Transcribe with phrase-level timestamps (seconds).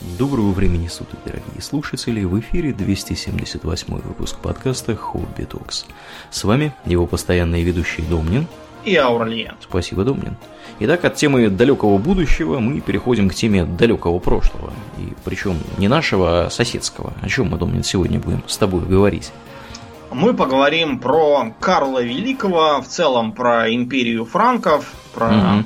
[0.00, 2.24] Доброго времени суток, дорогие слушатели!
[2.24, 5.84] В эфире 278 выпуск подкаста «Хобби Токс».
[6.30, 8.46] С вами его постоянные ведущие Домнин
[8.82, 9.56] и Аурлиен.
[9.60, 10.38] Спасибо, Домнин.
[10.78, 14.72] Итак, от темы далекого будущего мы переходим к теме далекого прошлого.
[14.96, 17.12] И причем не нашего, а соседского.
[17.20, 19.32] О чем мы, Домнин, сегодня будем с тобой говорить?
[20.10, 25.64] Мы поговорим про Карла Великого, в целом про империю франков, про угу.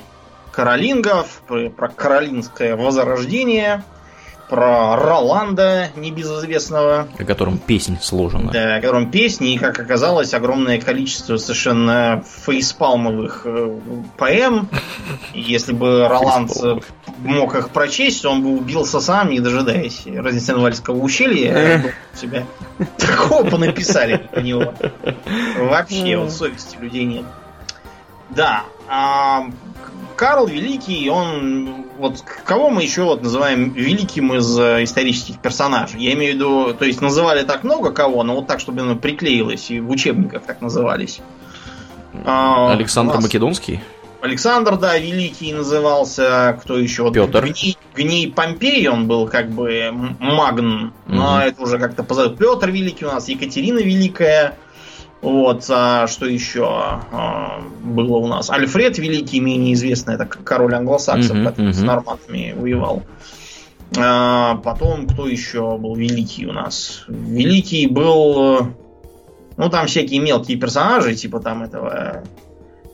[0.51, 3.85] каролингов, про, про каролинское возрождение,
[4.49, 7.09] про Роланда, небезызвестного.
[7.19, 8.53] О котором песнь сложена.
[8.53, 13.79] Да, о котором песни, и, как оказалось, огромное количество совершенно фейспалмовых э,
[14.17, 14.69] поэм.
[15.33, 16.53] Если бы Роланд
[17.19, 21.95] мог их прочесть, он бы убился сам, не дожидаясь Разнесенвальского ущелья.
[22.15, 22.45] Себя
[22.99, 24.75] такого понаписали на него.
[25.59, 27.25] Вообще, вот совести людей нет.
[28.31, 29.47] Да, а
[30.17, 31.85] Карл Великий, он...
[31.99, 36.01] Вот кого мы еще вот называем великим из э, исторических персонажей?
[36.03, 38.97] Я имею в виду, то есть называли так много кого, но вот так, чтобы оно
[38.97, 41.21] приклеилось, и в учебниках так назывались.
[42.25, 43.23] А, Александр нас...
[43.23, 43.81] Македонский?
[44.25, 46.59] Александр, да, Великий назывался.
[46.63, 47.13] Кто еще?
[47.13, 47.45] Петр.
[47.45, 50.95] Гний, Гний Помпей, он был как бы магн.
[51.07, 51.41] Но угу.
[51.41, 52.39] это уже как-то позовут.
[52.39, 54.57] Петр Великий у нас, Екатерина Великая.
[55.25, 58.51] Вот, а что еще а, было у нас?
[58.51, 61.73] Альфред Великий, менее известный, это король англосаксов, uh-huh, который uh-huh.
[61.73, 63.03] с норматами воевал.
[63.97, 67.05] А, потом, кто еще был великий у нас?
[67.09, 68.69] Великий был...
[69.57, 72.23] Ну, там всякие мелкие персонажи, типа там этого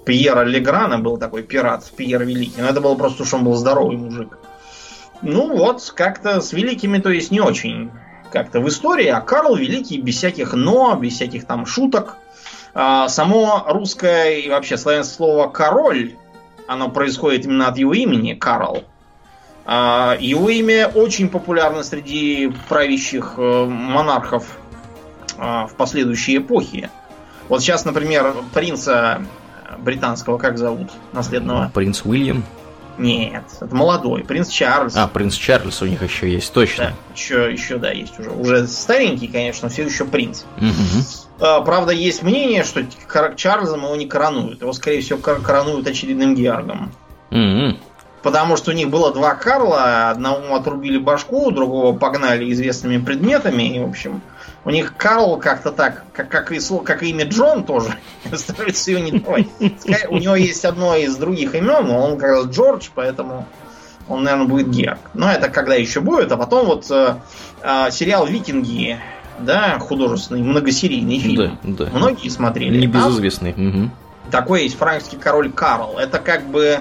[0.07, 2.61] Пьера Леграна был такой пират, Пьер Великий.
[2.61, 4.39] Но это было просто, что он был здоровый мужик.
[5.23, 7.91] Ну вот, как-то с великими, то есть не очень
[8.31, 12.17] как-то в истории, а Карл Великий без всяких «но», без всяких там шуток.
[12.73, 16.15] А, само русское и вообще славянское слово «король»,
[16.67, 18.85] оно происходит именно от его имени, Карл.
[19.67, 24.59] А, его имя очень популярно среди правящих э, монархов
[25.37, 26.91] а, в последующие эпохи.
[27.49, 29.23] Вот сейчас, например, принца
[29.79, 31.71] британского, как зовут, наследного?
[31.75, 32.45] Принц Уильям.
[33.01, 34.95] Нет, это молодой, принц Чарльз.
[34.95, 36.85] А, принц Чарльз у них еще есть, точно.
[36.85, 38.31] Да, еще, еще, да, есть уже.
[38.31, 40.43] Уже старенький, конечно, все еще принц.
[40.59, 41.05] Угу.
[41.41, 42.85] А, правда, есть мнение, что
[43.37, 44.61] Чарльзом его не коронуют.
[44.61, 46.93] Его, скорее всего, коронуют очередным Георгом.
[47.31, 47.79] Угу.
[48.23, 53.81] Потому что у них было два Карла, одному отрубили башку, другого погнали известными предметами, и,
[53.81, 54.21] в общем,
[54.65, 57.95] у них Карл как-то так, как, как, и, как и имя Джон тоже,
[58.35, 59.47] стараются ее не давать.
[60.09, 63.47] У него есть одно из других имен, но он как раз Джордж, поэтому
[64.09, 64.99] он, наверное, будет Герк.
[65.15, 67.15] Но это когда еще будет, а потом вот э,
[67.63, 68.99] э, сериал Викинги,
[69.39, 71.59] да, художественный, многосерийный фильм.
[71.63, 71.91] Да, да.
[71.93, 72.77] Многие смотрели.
[72.77, 73.53] Небезызвестный.
[73.53, 73.91] Угу.
[74.31, 75.97] Такой есть франкский король Карл.
[75.99, 76.81] Это как бы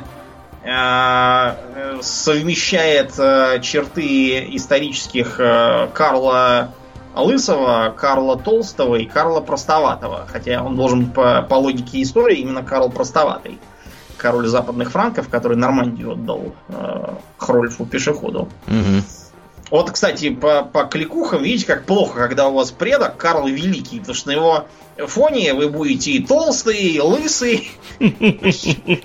[2.01, 6.73] совмещает э, черты исторических э, Карла
[7.15, 10.27] Лысого, Карла Толстого и Карла Простоватого.
[10.27, 13.59] Хотя он должен по, по логике истории именно Карл Простоватый.
[14.17, 18.49] Король западных франков, который Нормандию отдал э, Хрольфу пешеходу.
[18.67, 19.03] Угу.
[19.71, 24.15] Вот, кстати, по, по кликухам, видите, как плохо, когда у вас предок Карл Великий, потому
[24.15, 24.65] что на его
[25.07, 27.71] фоне вы будете и толстый, и лысый.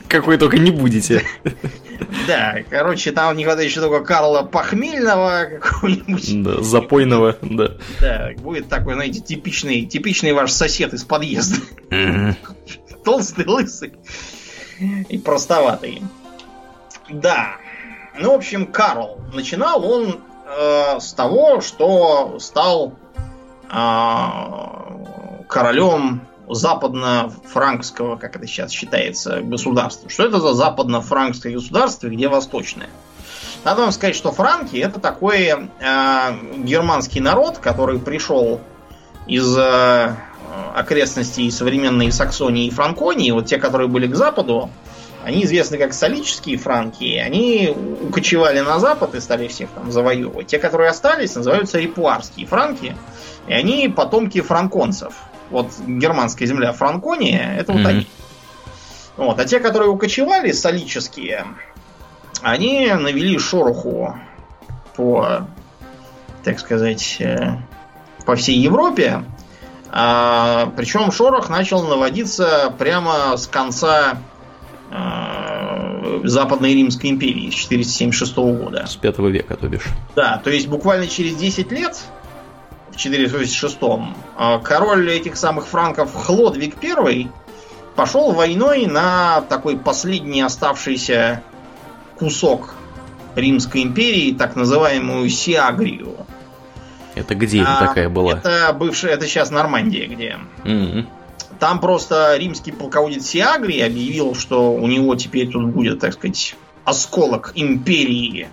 [0.08, 1.24] Какой только не будете.
[2.26, 6.42] Да, короче, там не хватает еще только Карла Похмельного какого-нибудь.
[6.42, 7.72] Да, запойного, да.
[8.00, 11.56] Да, будет такой, знаете, типичный, типичный ваш сосед из подъезда.
[13.04, 13.92] Толстый, лысый
[15.08, 16.02] и простоватый.
[17.10, 17.56] Да.
[18.18, 19.20] Ну, в общем, Карл.
[19.32, 22.94] Начинал он э, с того, что стал
[23.70, 23.74] э,
[25.48, 30.10] королем западно-франкского, как это сейчас считается, государства.
[30.10, 32.90] Что это за западно-франкское государство где восточное?
[33.64, 35.56] Надо вам сказать, что франки это такой э,
[36.58, 38.60] германский народ, который пришел
[39.26, 40.14] из э,
[40.74, 43.30] окрестностей современной Саксонии и Франконии.
[43.30, 44.68] Вот те, которые были к западу,
[45.24, 47.16] они известны как солические франки.
[47.16, 50.48] Они укочевали на запад и стали всех там завоевывать.
[50.48, 52.94] Те, которые остались, называются репуарские франки.
[53.48, 55.14] И они потомки франконцев.
[55.54, 57.78] Вот германская земля Франкония, это mm-hmm.
[57.78, 58.06] вот они.
[59.16, 59.38] Вот.
[59.38, 61.44] А те, которые укочевали, солические,
[62.42, 64.18] они навели шороху
[64.96, 65.46] по,
[66.42, 67.52] так сказать, э,
[68.26, 69.22] по всей Европе.
[69.92, 74.18] А, причем шорох начал наводиться прямо с конца
[74.90, 78.86] а, Западной Римской империи с 476 года.
[78.88, 79.86] С 5 века, то бишь.
[80.16, 82.02] Да, то есть буквально через 10 лет
[82.94, 87.28] в 486-м, а, король этих самых франков Хлодвиг I
[87.96, 91.42] пошел войной на такой последний оставшийся
[92.16, 92.74] кусок
[93.34, 96.26] Римской империи, так называемую Сиагрию.
[97.14, 98.32] Это где а, такая была?
[98.32, 100.38] Это бывшая, это сейчас Нормандия, где.
[100.64, 101.06] Mm-hmm.
[101.58, 107.52] Там просто римский полководец Сиагрий объявил, что у него теперь тут будет, так сказать, осколок
[107.54, 108.48] империи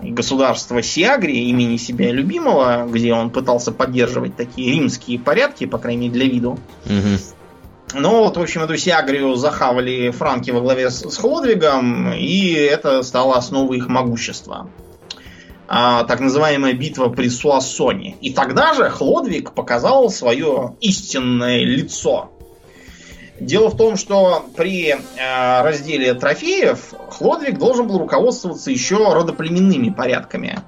[0.00, 6.20] государства Сиагрии имени себя любимого, где он пытался поддерживать такие римские порядки, по крайней мере,
[6.20, 6.58] для виду.
[6.86, 8.00] Угу.
[8.00, 13.02] Ну вот, в общем, эту Сиагрию захавали франки во главе с, с Хлодвигом, и это
[13.02, 14.68] стало основой их могущества.
[15.70, 18.16] А, так называемая битва при Суассоне.
[18.20, 22.30] И тогда же Хлодвиг показал свое истинное лицо.
[23.40, 30.60] Дело в том, что при э, разделе трофеев Хлодвиг должен был руководствоваться еще родоплеменными порядками.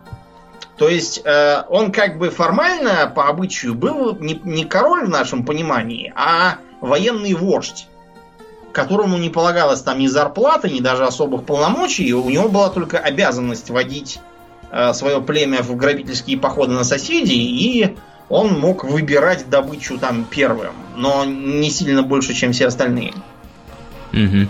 [0.77, 5.45] То есть э, он как бы формально по обычаю был не, не король в нашем
[5.45, 7.89] понимании, а военный вождь,
[8.73, 12.13] которому не полагалось там ни зарплаты, ни даже особых полномочий.
[12.15, 14.21] У него была только обязанность водить
[14.71, 17.97] э, свое племя в грабительские походы на соседей и
[18.31, 23.13] он мог выбирать добычу там первым, но не сильно больше, чем все остальные.
[24.13, 24.49] Угу.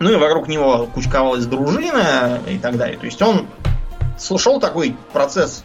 [0.00, 2.98] Ну и вокруг него кучковалась дружина и так далее.
[2.98, 3.46] То есть он
[4.18, 5.64] слушал такой процесс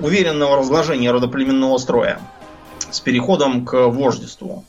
[0.00, 2.20] уверенного разложения родоплеменного строя
[2.90, 4.64] с переходом к вождеству.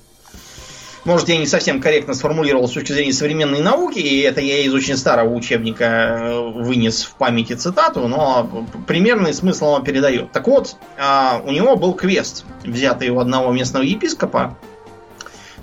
[1.08, 4.74] Может, я не совсем корректно сформулировал с точки зрения современной науки, и это я из
[4.74, 10.34] очень старого учебника э, вынес в памяти цитату, но примерный смысл он передает.
[10.34, 14.58] Так вот, а, у него был квест, взятый у одного местного епископа,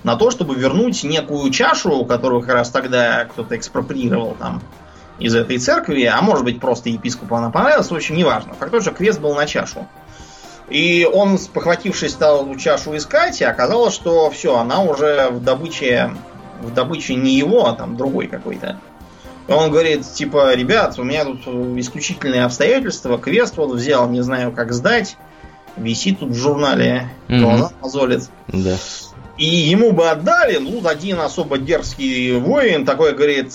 [0.03, 4.63] на то, чтобы вернуть некую чашу, которую как раз тогда кто-то экспроприировал там
[5.19, 8.55] из этой церкви, а может быть просто епископу она понравилась, в общем, неважно.
[8.55, 9.87] Факт то, что квест был на чашу.
[10.69, 16.11] И он, похватившись, стал эту чашу искать, и оказалось, что все, она уже в добыче,
[16.61, 18.79] в добыче не его, а там другой какой-то.
[19.47, 21.47] И он говорит, типа, ребят, у меня тут
[21.77, 25.17] исключительные обстоятельства, квест вот взял, не знаю, как сдать,
[25.77, 27.39] висит тут в журнале, mm-hmm.
[27.41, 28.23] глаза мозолит.
[28.47, 28.75] Да.
[29.37, 33.53] И ему бы отдали, ну, один особо дерзкий воин такой говорит,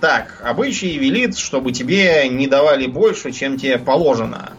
[0.00, 4.52] так, обычай велит, чтобы тебе не давали больше, чем тебе положено.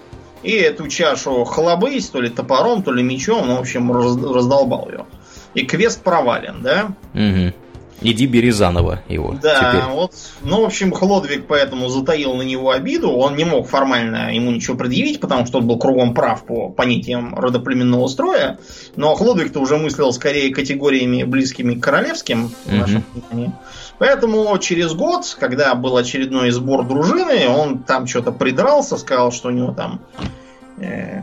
[0.44, 4.90] И эту чашу хлобысь, то ли топором, то ли мечом, ну, в общем, раз, раздолбал
[4.90, 5.06] ее.
[5.54, 6.94] И квест провален, да?
[7.14, 7.54] Угу.
[8.02, 9.38] Иди бери заново его.
[9.42, 9.90] Да, теперь.
[9.92, 10.14] вот.
[10.42, 13.12] Ну, в общем, Хлодвиг поэтому затаил на него обиду.
[13.12, 17.36] Он не мог формально ему ничего предъявить, потому что он был кругом прав по понятиям
[17.36, 18.58] родоплеменного строя.
[18.96, 23.54] Но Хлодвиг-то уже мыслил скорее категориями близкими к королевским в нашем понимании.
[24.00, 29.52] Поэтому через год, когда был очередной сбор дружины, он там что-то придрался, сказал, что у
[29.52, 30.02] него там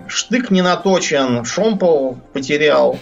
[0.09, 2.99] штык не наточен, шомпол потерял.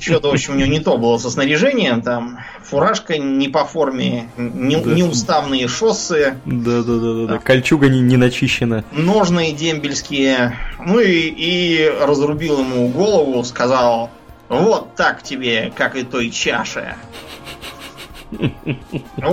[0.00, 4.28] Что-то, в общем, у него не то было со снаряжением, там фуражка не по форме,
[4.36, 4.90] не, да.
[4.90, 6.38] неуставные шоссы.
[6.46, 7.38] Да, да, да, да, да.
[7.38, 8.84] Кольчуга не, не начищена.
[8.92, 10.56] Ножные дембельские.
[10.84, 14.10] Ну и, и разрубил ему голову, сказал:
[14.48, 16.94] Вот так тебе, как и той чаше.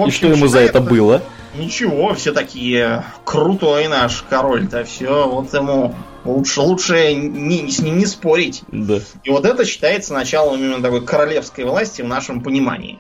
[0.07, 1.21] И что ему за это было?
[1.57, 8.05] Ничего, все такие крутой наш король-то, все, вот ему лучше, лучше не, с ним не
[8.05, 8.63] спорить.
[8.67, 8.99] Да.
[9.23, 12.99] И вот это считается началом именно такой королевской власти в нашем понимании.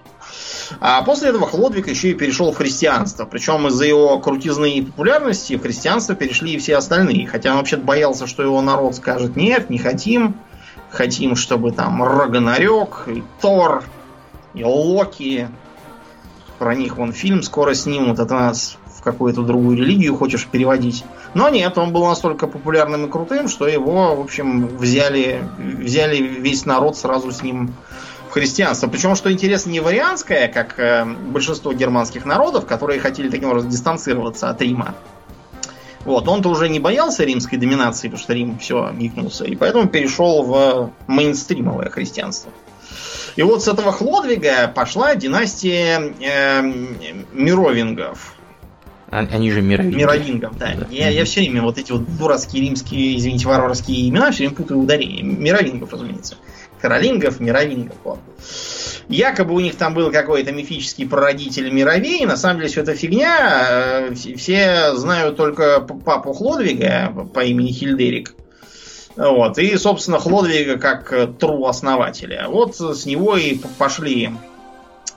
[0.79, 3.25] А после этого Хлодвиг еще и перешел в христианство.
[3.25, 7.27] Причем из-за его крутизны и популярности в христианство перешли и все остальные.
[7.27, 10.35] Хотя он вообще боялся, что его народ скажет нет, не хотим.
[10.89, 13.83] Хотим, чтобы там Рагонарек, и Тор,
[14.53, 15.49] и Локи,
[16.59, 21.03] про них вон фильм скоро снимут, ты нас в какую-то другую религию хочешь переводить.
[21.33, 26.65] Но нет, он был настолько популярным и крутым, что его, в общем, взяли, взяли весь
[26.65, 27.73] народ сразу с ним
[28.27, 28.87] в христианство.
[28.87, 34.49] Причем, что интересно, не варианское, как э, большинство германских народов, которые хотели таким образом дистанцироваться
[34.49, 34.95] от Рима.
[36.07, 40.41] Вот, он-то уже не боялся римской доминации, потому что Рим все гикнулся, и поэтому перешел
[40.43, 42.49] в мейнстримовое христианство.
[43.37, 46.61] И вот с этого Хлодвига пошла династия э,
[47.33, 48.33] мировингов.
[49.09, 49.95] А, они же мировинги.
[49.95, 50.73] Мировингов, да.
[50.75, 50.87] да.
[50.89, 54.79] Я, я все время вот эти вот дурацкие римские, извините, варварские имена все время путаю
[54.79, 55.23] ударения.
[55.23, 56.37] Мировингов, разумеется.
[56.81, 57.95] Каролингов, мировингов.
[58.03, 58.19] Вот.
[59.07, 62.25] Якобы у них там был какой-то мифический прародитель Мировей.
[62.25, 64.09] На самом деле все это фигня.
[64.09, 68.35] Э, все знают только папу Хлодвига по имени Хильдерик.
[69.17, 69.57] Вот.
[69.57, 72.47] И, собственно, Хлодвига как э, тру основателя.
[72.47, 74.31] Вот с него и пошли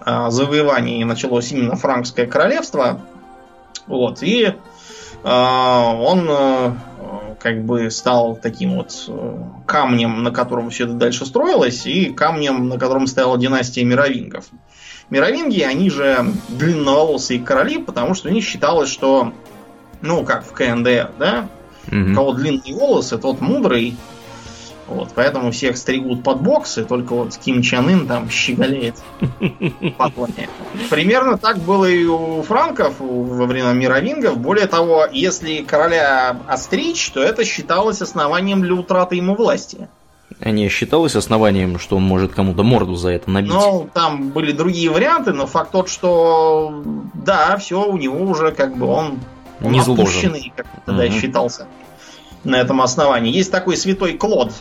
[0.00, 3.02] а, завоевания, и началось именно Франкское королевство.
[3.86, 4.22] Вот.
[4.22, 4.54] И
[5.22, 6.76] а, он а,
[7.38, 9.10] как бы стал таким вот
[9.66, 14.46] камнем, на котором все это дальше строилось, и камнем, на котором стояла династия мировингов.
[15.10, 19.32] Мировинги, они же длинноволосые короли, потому что у них считалось, что
[20.00, 21.48] Ну, как в КНДР, да?
[21.90, 23.96] У кого длинные волосы, тот мудрый.
[24.86, 28.96] Вот, поэтому всех стригут под боксы, только вот Ким Чен Ын там щеголеет
[29.96, 30.10] по
[30.90, 34.38] Примерно так было и у франков во времена мировингов.
[34.38, 39.88] Более того, если короля остричь, то это считалось основанием для утраты ему власти.
[40.40, 43.52] А не считалось основанием, что он может кому-то морду за это набить?
[43.52, 46.82] Ну, там были другие варианты, но факт тот, что
[47.14, 49.20] да, все, у него уже как бы он,
[49.62, 51.12] он не опущенный, как тогда угу.
[51.12, 51.66] считался
[52.44, 53.32] на этом основании.
[53.32, 54.52] Есть такой святой Клод,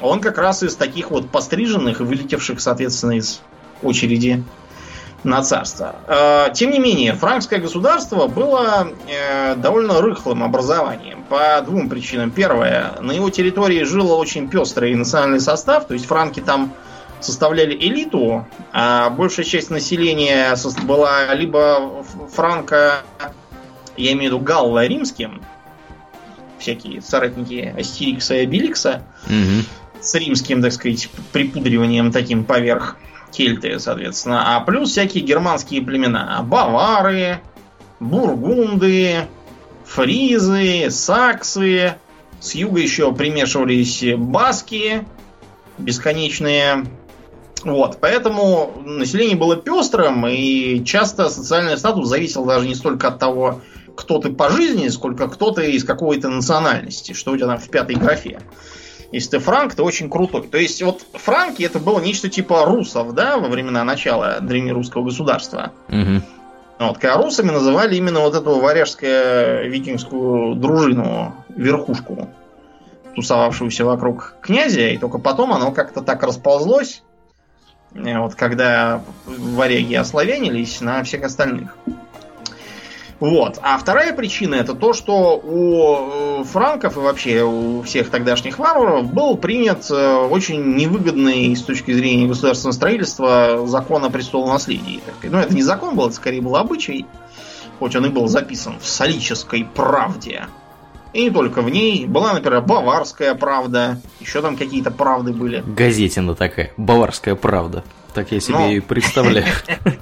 [0.00, 3.42] он как раз из таких вот постриженных и вылетевших, соответственно, из
[3.82, 4.42] очереди
[5.22, 5.96] на царство.
[6.06, 12.30] Э, тем не менее, франкское государство было э, довольно рыхлым образованием по двум причинам.
[12.30, 16.72] Первое, на его территории жило очень пестрый национальный состав, то есть франки там
[17.20, 23.02] составляли элиту, а большая часть населения была либо франко,
[23.96, 25.42] я имею в виду галла римским,
[26.58, 29.64] всякие соратники Астерикса и Обеликса, угу
[30.00, 32.96] с римским, так сказать, припудриванием таким поверх
[33.30, 34.56] кельты, соответственно.
[34.56, 36.42] А плюс всякие германские племена.
[36.42, 37.40] Бавары,
[38.00, 39.26] бургунды,
[39.84, 41.94] фризы, саксы.
[42.40, 45.06] С юга еще примешивались баски
[45.78, 46.86] бесконечные.
[47.62, 53.60] Вот, поэтому население было пестрым, и часто социальный статус зависел даже не столько от того,
[54.00, 57.68] кто ты по жизни, сколько кто ты из какой-то национальности, что у тебя там в
[57.68, 58.40] пятой графе.
[59.12, 60.48] Если ты франк, ты очень крутой.
[60.48, 65.72] То есть вот франки это было нечто типа русов, да, во времена начала древнерусского государства.
[65.88, 66.22] Угу.
[66.78, 72.30] Вот, когда русами называли именно вот эту варяжскую викингскую дружину, верхушку,
[73.14, 77.02] тусовавшуюся вокруг князя, и только потом оно как-то так расползлось,
[77.94, 81.76] э, вот когда варяги ославянились на всех остальных.
[83.20, 83.58] Вот.
[83.60, 89.12] А вторая причина это то, что у э, франков и вообще у всех тогдашних варваров
[89.12, 95.02] был принят э, очень невыгодный с точки зрения государственного строительства закон о престолонаследии.
[95.22, 97.04] Ну, это не закон был, это скорее был обычай,
[97.78, 100.46] хоть он и был записан в солической правде.
[101.12, 102.06] И не только в ней.
[102.06, 104.00] Была, например, баварская правда.
[104.20, 105.62] Еще там какие-то правды были.
[105.66, 106.72] Газетина такая.
[106.76, 107.84] Баварская правда.
[108.14, 108.70] Так я себе Но...
[108.70, 109.46] и представляю.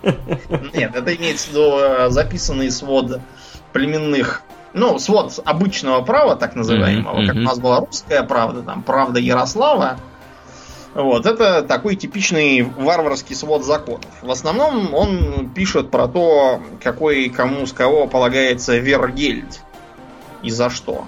[0.75, 3.21] Нет, это имеется в виду э, записанный свод
[3.73, 4.43] племенных
[4.75, 9.99] ну, свод обычного права, так называемого, как у нас была русская правда, там, правда Ярослава.
[10.95, 14.11] Вот, это такой типичный варварский свод законов.
[14.23, 19.61] В основном он пишет про то, какой кому с кого полагается вергельд
[20.43, 21.05] и за что.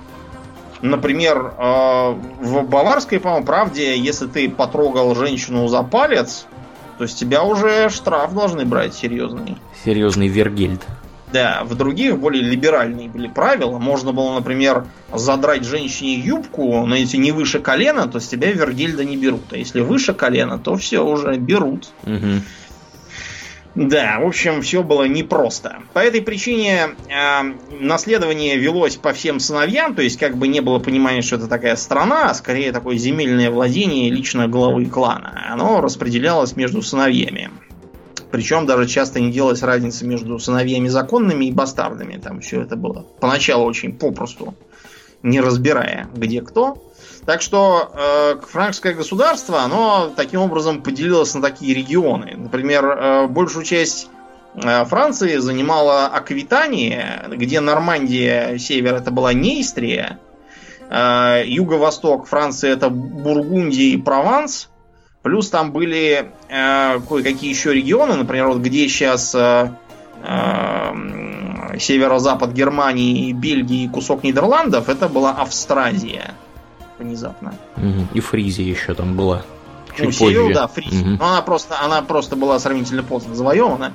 [0.82, 6.46] Например, э, в баварской, по-моему, правде, если ты потрогал женщину за палец,
[7.00, 9.56] то есть тебя уже штраф должны брать серьезный.
[9.86, 10.82] Серьезный вергельд.
[11.32, 13.78] Да, в других более либеральные были правила.
[13.78, 19.02] Можно было, например, задрать женщине юбку, но если не выше колена, то с тебя вергельда
[19.06, 19.50] не берут.
[19.50, 21.88] А если выше колена, то все уже берут.
[22.02, 22.42] Угу.
[23.76, 25.78] Да, в общем, все было непросто.
[25.92, 27.42] По этой причине э,
[27.78, 31.76] наследование велось по всем сыновьям, то есть как бы не было понимания, что это такая
[31.76, 35.46] страна, а скорее такое земельное владение лично главы клана.
[35.50, 37.50] Оно распределялось между сыновьями.
[38.32, 42.16] Причем даже часто не делалась разница между сыновьями законными и бастардами.
[42.16, 44.54] Там все это было поначалу очень попросту,
[45.22, 46.89] не разбирая, где кто.
[47.26, 52.34] Так что э, франкское государство, оно таким образом поделилось на такие регионы.
[52.36, 54.08] Например, э, большую часть
[54.54, 60.18] э, Франции занимала Аквитания, где Нормандия, север это была Нейстрия,
[60.88, 64.70] э, юго-восток Франции это Бургундия и Прованс,
[65.22, 69.70] плюс там были э, кое-какие еще регионы, например, вот где сейчас э,
[70.24, 76.34] э, северо-запад Германии, Бельгии и кусок Нидерландов, это была Австразия
[77.00, 77.54] внезапно.
[77.76, 78.08] Угу.
[78.14, 79.42] И Фризи еще там была.
[79.96, 80.34] Чуть ну, позже.
[80.34, 81.02] Севил, да, Фризи.
[81.02, 81.10] Угу.
[81.18, 83.92] Но она просто, она просто была сравнительно поздно завоевана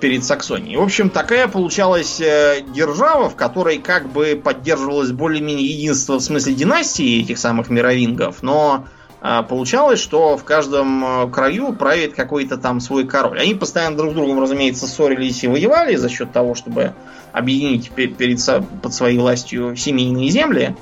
[0.00, 0.76] перед Саксонией.
[0.76, 6.54] В общем, такая получалась э, держава, в которой как бы поддерживалось более-менее единство в смысле
[6.54, 8.86] династии этих самых мировингов, но
[9.22, 13.38] э, получалось, что в каждом э, краю правит какой-то там свой король.
[13.38, 16.94] Они постоянно друг с другом, разумеется, ссорились и воевали за счет того, чтобы
[17.32, 18.40] объединить перед,
[18.82, 20.74] под своей властью семейные земли.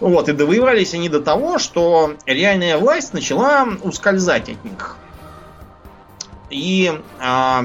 [0.00, 4.96] Вот, и довоевались они до того, что реальная власть начала ускользать от них.
[6.50, 7.64] И а,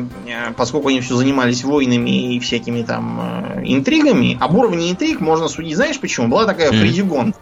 [0.57, 5.75] поскольку они все занимались войнами и всякими там э, интригами, об уровне интриг можно судить,
[5.75, 6.29] знаешь почему?
[6.29, 6.79] Была такая mm.
[6.79, 7.38] Фредигонда.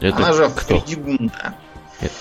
[0.00, 0.78] Это Она же кто?
[0.78, 1.54] Фредигунда.
[2.00, 2.12] Это...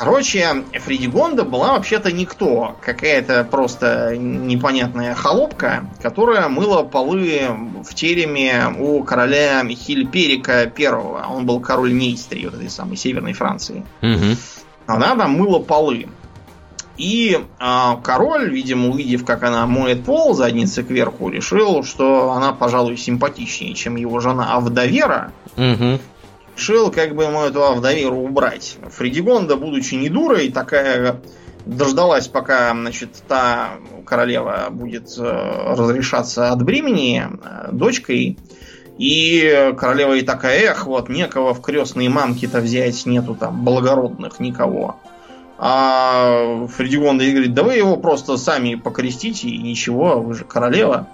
[0.00, 2.74] Короче, Фредигонда была вообще-то никто.
[2.80, 7.42] Какая-то просто непонятная холопка, которая мыла полы
[7.84, 11.26] в тереме у короля Хильперика Первого.
[11.28, 13.84] Он был король Нейстрии, вот этой самой северной Франции.
[14.00, 14.36] Угу.
[14.86, 16.08] Она там мыла полы.
[16.96, 22.96] И а, король, видимо, увидев, как она моет пол задницей кверху, решил, что она, пожалуй,
[22.96, 25.32] симпатичнее, чем его жена Авдовера.
[25.58, 25.98] Угу.
[26.60, 28.76] Решил, как бы ему эту Авдоверу убрать.
[28.90, 31.22] Фредигонда, будучи не дурой, такая
[31.64, 33.70] дождалась, пока, значит, та
[34.04, 38.36] королева будет э, разрешаться от бремени э, дочкой.
[38.98, 44.96] И королева и такая, эх, вот некого в крестные мамки-то взять, нету там благородных никого.
[45.56, 51.06] А Фредигонда ей говорит, да вы его просто сами покрестите и ничего, вы же королева.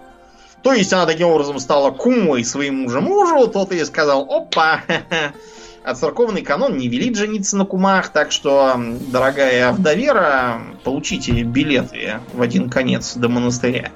[0.67, 4.83] То есть она таким образом стала кумой своему же мужу, тот ей сказал, опа,
[5.85, 12.43] а церковный канон не велит жениться на кумах, так что, дорогая вдовера, получите билеты в
[12.43, 13.93] один конец до монастыря.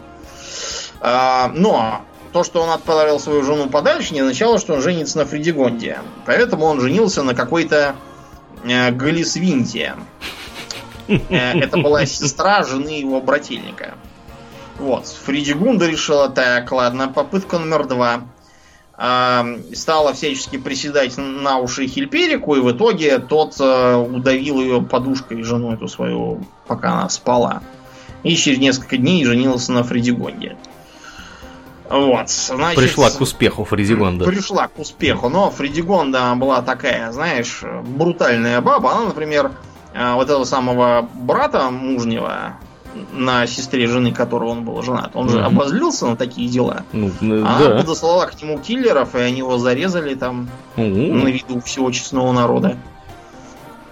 [1.01, 5.27] А, но то, что он отправил свою жену подальше, не означало, что он женится на
[5.27, 5.99] Фредигонде.
[6.25, 7.97] Поэтому он женился на какой-то
[8.63, 9.97] э, Галисвинте.
[11.09, 13.95] Э, это была сестра жены его брательника.
[14.81, 18.23] Вот, Фридигунда решила, так, ладно, попытка номер два.
[18.95, 25.43] А, стала всячески приседать на уши Хильперику, и в итоге тот э, удавил ее подушкой,
[25.43, 27.63] жену эту свою, пока она спала.
[28.23, 30.57] И через несколько дней женился на Фредигонде.
[31.91, 34.25] Вот, значит, Пришла к успеху Фредигонда.
[34.25, 38.93] Пришла к успеху, но Фредигонда была такая, знаешь, брутальная баба.
[38.93, 39.53] Она, например,
[39.93, 42.55] э, вот этого самого брата мужнего,
[43.13, 45.11] на сестре жены, которого он был женат.
[45.15, 45.47] Он же Мгм.
[45.47, 46.83] обозлился на такие дела.
[46.93, 47.77] Ну, Она да.
[47.79, 51.21] подослала к нему киллеров, и они его зарезали там Мгм.
[51.25, 52.77] на виду всего честного народа.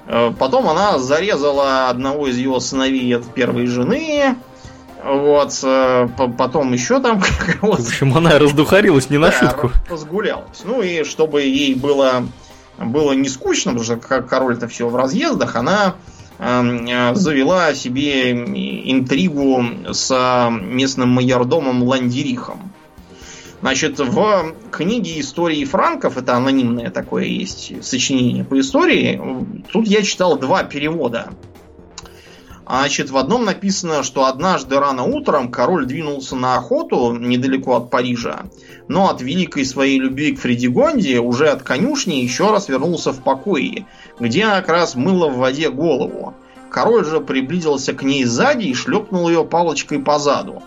[0.06, 4.36] Э, Потом она зарезала одного из его сыновей от первой жены.
[5.04, 9.70] Вот, э, по- потом еще там В кого-то общем, она раздухарилась не на да, шутку.
[9.88, 10.62] разгулялась.
[10.64, 12.24] Ну и чтобы ей было,
[12.78, 15.94] было не скучно, потому что король-то все в разъездах, она
[16.38, 22.72] завела себе интригу с местным майордомом Ландерихом.
[23.60, 29.20] Значит, в книге истории франков, это анонимное такое есть сочинение по истории,
[29.72, 31.30] тут я читал два перевода.
[32.68, 38.42] Значит, в одном написано, что однажды рано утром король двинулся на охоту недалеко от Парижа,
[38.88, 43.86] но от великой своей любви к Фредигонде уже от конюшни еще раз вернулся в покое,
[44.20, 46.34] где как раз мыла в воде голову.
[46.70, 50.62] Король же приблизился к ней сзади и шлепнул ее палочкой по заду.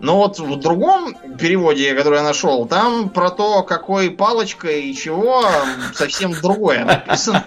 [0.00, 5.46] Но вот в другом переводе, который я нашел, там про то, какой палочкой и чего,
[5.94, 7.46] совсем другое написано.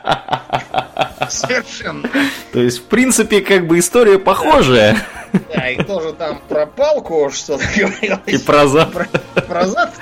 [1.30, 2.10] Совершенно.
[2.54, 5.06] То есть, в принципе, как бы история похожая.
[5.54, 8.42] Да, и тоже там про палку что-то И говорилось.
[8.44, 8.92] про зад.
[8.94, 9.08] Про,
[9.42, 9.94] про зад.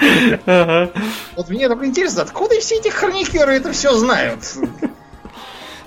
[0.45, 0.91] Ага.
[1.35, 4.39] Вот мне только интересно, откуда все эти хроникеры это все знают?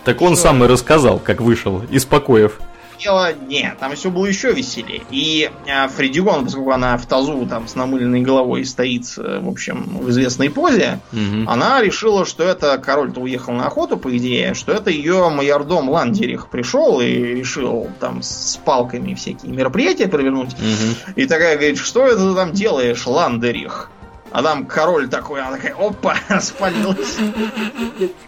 [0.05, 2.59] Так он сам и рассказал, как вышел из покоев.
[3.03, 5.03] Дело, нет, там все было еще веселее.
[5.11, 9.99] И а, Фредигон, поскольку она в тазу там с намыленной головой стоит, э, в общем,
[10.01, 11.49] в известной позе, Мгм.
[11.49, 16.49] она решила, что это король-то уехал на охоту, по идее, что это ее майордом Ландерих
[16.49, 20.55] пришел и решил там с палками всякие мероприятия провернуть.
[20.59, 21.15] Мгм.
[21.17, 23.91] И такая говорит, что это ты там делаешь, Ландерих?
[24.37, 27.17] А там король такой, она такая, опа, спалилась.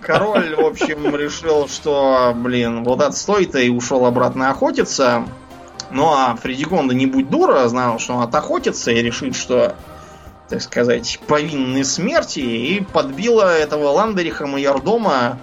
[0.01, 5.29] Король, в общем, решил, что, блин, вот отстой-то и ушел обратно охотиться.
[5.90, 9.77] Ну а Фредигонда не будь дура, знал, что он отохотится и решит, что,
[10.49, 15.38] так сказать, повинны смерти, и подбила этого Ландериха майордома,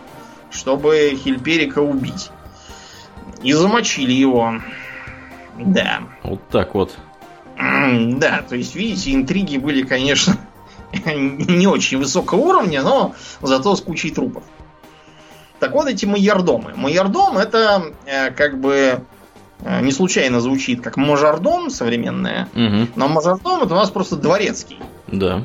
[0.49, 2.31] чтобы Хильперика убить.
[3.43, 4.55] И замочили его.
[5.59, 5.99] Да.
[6.23, 6.97] Вот так вот.
[7.55, 10.35] Да, то есть, видите, интриги были, конечно,
[11.05, 14.43] не очень высокого уровня, но зато с кучей трупов.
[15.59, 16.73] Так вот эти майордомы.
[16.75, 19.01] Майордом это э, как бы
[19.61, 22.89] э, не случайно звучит как мажордом современное, Мгм.
[22.95, 24.79] но мажордом это у нас просто дворецкий.
[25.07, 25.43] Да.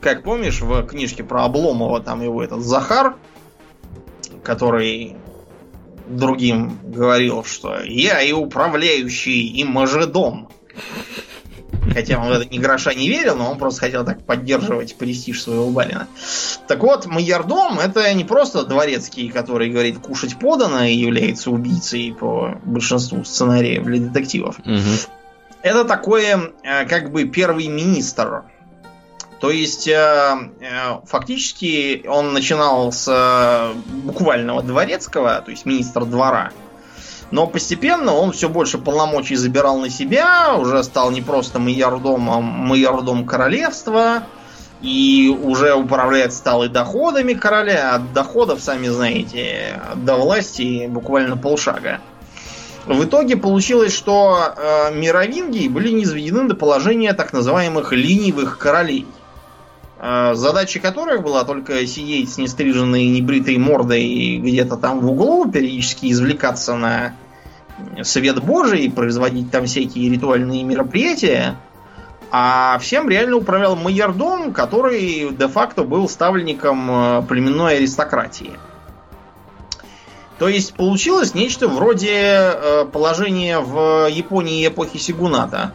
[0.00, 3.16] Как помнишь, в книжке про Обломова там его этот Захар,
[4.42, 5.16] который
[6.06, 10.48] другим говорил, что я и управляющий, и мажедом.
[11.92, 15.42] Хотя он в это ни гроша не верил, но он просто хотел так поддерживать престиж
[15.42, 16.08] своего барина.
[16.68, 22.58] Так вот, майордом это не просто дворецкий, который говорит кушать подано и является убийцей по
[22.64, 24.56] большинству сценариев для детективов.
[25.62, 28.44] Это такое, э, как бы, первый министр
[29.40, 30.50] То есть, э,
[31.04, 36.52] фактически, он начинал с буквального дворецкого, то есть министра двора,
[37.30, 42.40] но постепенно он все больше полномочий забирал на себя, уже стал не просто майордом, а
[42.40, 44.24] майордом королевства,
[44.82, 47.94] и уже управляет стал и доходами короля.
[47.94, 52.00] От доходов, сами знаете, до власти буквально полшага.
[52.86, 59.06] В итоге получилось, что э, мировинги были низведены до положения так называемых ленивых королей.
[59.98, 66.12] Э, задача которых была только сидеть с нестриженной небритой мордой где-то там в углу, периодически
[66.12, 67.14] извлекаться на
[68.02, 71.56] свет Божий, производить там всякие ритуальные мероприятия,
[72.30, 78.52] а всем реально управлял майордом, который де-факто был ставленником э, племенной аристократии.
[80.38, 85.72] То есть получилось нечто вроде э, положения в Японии эпохи Сигуната.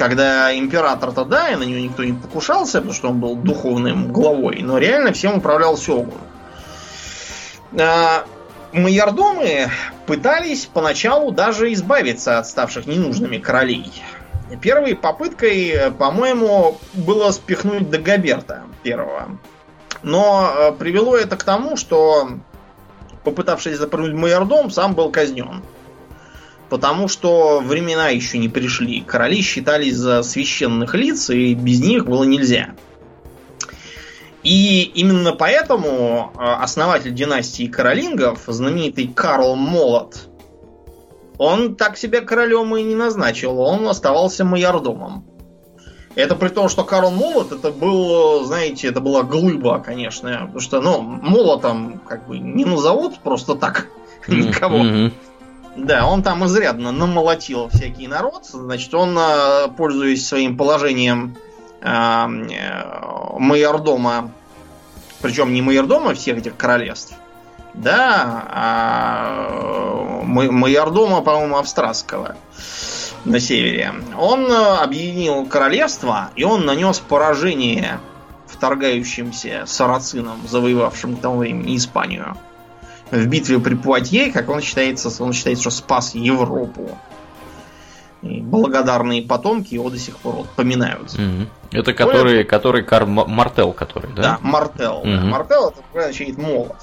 [0.00, 4.62] Когда император-то да, и на него никто не покушался, потому что он был духовным главой,
[4.62, 6.14] но реально всем управлял Сёгун.
[7.78, 8.24] А,
[8.72, 9.68] майордомы
[10.06, 13.92] пытались поначалу даже избавиться от ставших ненужными королей.
[14.62, 19.36] Первой попыткой, по-моему, было спихнуть Дагоберта первого.
[20.02, 22.38] Но э, привело это к тому, что
[23.22, 25.62] попытавшись запрыгнуть майордом, сам был казнен.
[26.70, 29.00] Потому что времена еще не пришли.
[29.00, 32.76] Короли считались за священных лиц, и без них было нельзя.
[34.44, 40.28] И именно поэтому э, основатель династии Каролингов, знаменитый Карл Молот,
[41.36, 45.26] он так себя королем и не назначил, он оставался майордомом.
[46.14, 50.42] Это при том, что Карл Молот, это был, знаете, это была глыба, конечно.
[50.46, 53.88] Потому что, ну, молотом как бы не назовут просто так
[54.28, 55.10] никого.
[55.76, 58.46] Да, он там изрядно намолотил всякий народ.
[58.46, 61.36] Значит, он, э, пользуясь своим положением
[61.80, 64.32] э, э, майордома,
[65.20, 67.14] причем не майордома всех этих королевств,
[67.74, 72.36] да, а майордома, по-моему, австралского
[73.24, 73.92] на севере.
[74.18, 78.00] Он э, объединил королевство, и он нанес поражение
[78.46, 82.36] вторгающимся сарацинам, завоевавшим к тому времени Испанию.
[83.10, 86.98] В битве при Пуатье, как он считается, он считает, что спас Европу.
[88.22, 91.14] И благодарные потомки его до сих пор поминают.
[91.14, 91.46] Mm-hmm.
[91.72, 94.22] Это который, который Кар Мартел, который, да?
[94.22, 95.02] Да, Мартел.
[95.02, 95.20] Mm-hmm.
[95.20, 95.24] Да.
[95.24, 96.76] Мартел это означает молот.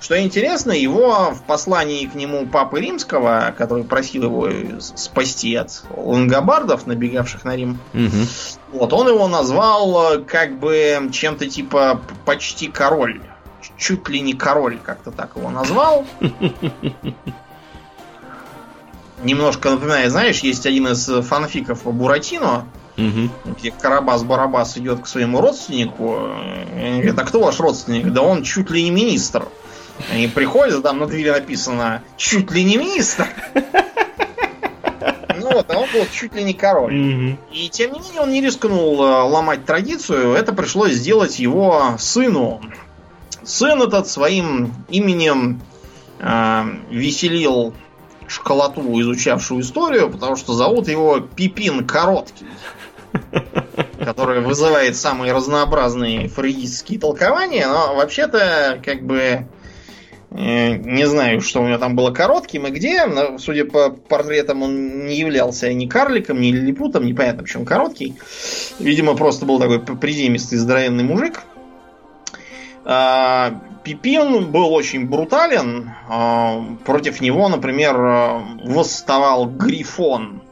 [0.00, 4.50] Что интересно, его в послании к нему Папы Римского, который просил его
[4.80, 8.10] спасти от лангобардов, набегавших на Рим, угу.
[8.72, 13.22] вот он его назвал как бы чем-то типа почти король.
[13.76, 16.06] Чуть ли не король, как-то так его назвал.
[19.22, 23.54] Немножко напоминает, знаешь, есть один из фанфиков по Буратино, Угу.
[23.58, 26.28] Где Карабас-Барабас идет к своему родственнику.
[26.76, 28.12] И говорит, а кто ваш родственник?
[28.12, 29.48] Да он чуть ли не министр.
[30.12, 33.28] Они приходят, там на двери написано чуть ли не министр.
[35.36, 37.36] Ну вот, а он был чуть ли не король.
[37.52, 40.32] И тем не менее он не рискнул э, ломать традицию.
[40.32, 42.62] Это пришлось сделать его сыну.
[43.44, 45.60] Сын этот своим именем
[46.18, 47.74] э, веселил
[48.26, 52.46] школоту, изучавшую историю, потому что зовут его Пипин Короткий.
[53.98, 59.46] Который вызывает самые разнообразные фрейдистские толкования, но вообще-то, как бы,
[60.36, 63.06] Э, не знаю, что у него там было коротким и где.
[63.06, 67.06] Но, судя по портретам, он не являлся ни карликом, ни лилипутом.
[67.06, 68.14] Непонятно, почему короткий.
[68.80, 71.42] Видимо, просто был такой приземистый, здоровенный мужик.
[72.84, 75.90] А, Пипин был очень брутален.
[76.08, 77.96] А, против него, например,
[78.64, 80.42] восставал Грифон.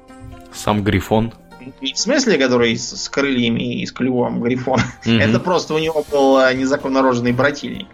[0.53, 1.33] Сам Грифон?
[1.81, 4.81] Не в смысле, который с, с крыльями и с клювом Грифон.
[5.05, 5.21] Mm-hmm.
[5.21, 7.87] Это просто у него был незаконно рожденный брательник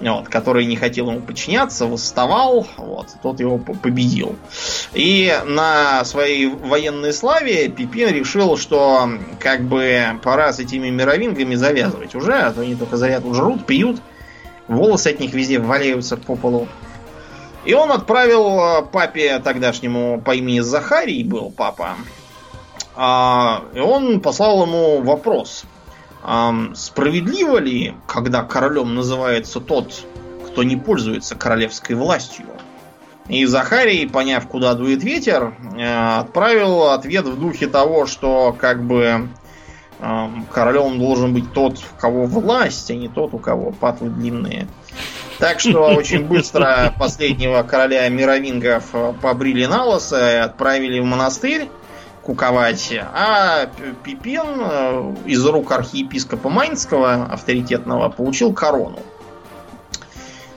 [0.00, 4.36] вот, который не хотел ему подчиняться, восставал, вот, тот его победил.
[4.92, 9.08] И на своей военной славе Пипин решил, что
[9.40, 14.00] как бы пора с этими мировингами завязывать уже, а то они только заряд жрут, пьют,
[14.68, 16.68] волосы от них везде валяются по полу.
[17.64, 21.96] И он отправил папе тогдашнему по имени Захарий был папа.
[22.96, 25.64] А, и он послал ему вопрос
[26.74, 30.06] справедливо ли, когда королем называется тот,
[30.46, 32.46] кто не пользуется королевской властью?
[33.28, 39.28] И Захарий, поняв, куда дует ветер, э, отправил ответ в духе того, что как бы
[40.52, 44.66] королем должен быть тот, у кого власть, а не тот, у кого патлы длинные.
[45.38, 48.84] Так что очень быстро последнего короля мировингов
[49.20, 51.68] побрили на лосо и отправили в монастырь,
[52.24, 53.66] куковать, а
[54.02, 58.98] Пипин э, из рук архиепископа Майнского, авторитетного, получил корону.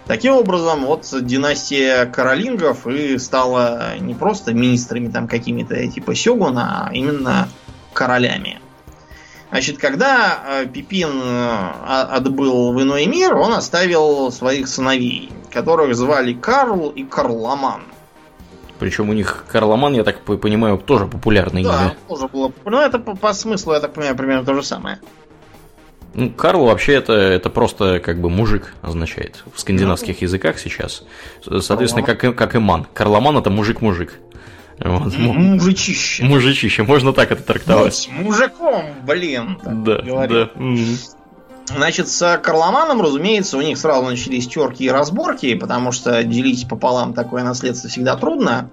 [0.05, 6.93] Таким образом, вот династия Каролингов и стала не просто министрами там какими-то типа Сёгуна, а
[6.93, 7.49] именно
[7.91, 8.61] королями.
[9.49, 16.33] Значит, когда э, Пипин э, отбыл в иной мир, он оставил своих сыновей, которых звали
[16.33, 17.83] Карл и Карломан.
[18.79, 21.95] Причем у них Карломан, я так понимаю, тоже популярный да, имя.
[22.07, 22.81] Да, тоже было популярно.
[22.81, 24.99] Ну, это по, по смыслу, я так понимаю, примерно то же самое.
[26.13, 31.03] Ну, Карл вообще это, это просто как бы мужик означает в скандинавских языках сейчас.
[31.59, 32.87] Соответственно, как, как иман.
[32.93, 34.13] Карломан это мужик-мужик.
[34.79, 35.15] Вот.
[35.17, 36.23] Мужичище.
[36.23, 38.09] Мужичище, можно так это трактовать.
[38.11, 39.59] Быть мужиком, блин.
[39.63, 40.51] Да, говорят.
[40.55, 40.61] да.
[41.67, 47.13] Значит, с Карломаном, разумеется, у них сразу начались терки и разборки, потому что делить пополам
[47.13, 48.69] такое наследство всегда трудно.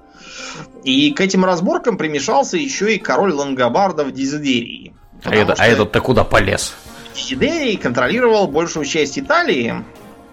[0.84, 4.94] И к этим разборкам примешался еще и король лангобардов Дезидерии.
[5.24, 6.74] А, это, а этот-то куда полез?
[7.16, 9.84] Дезидерий контролировал большую часть Италии.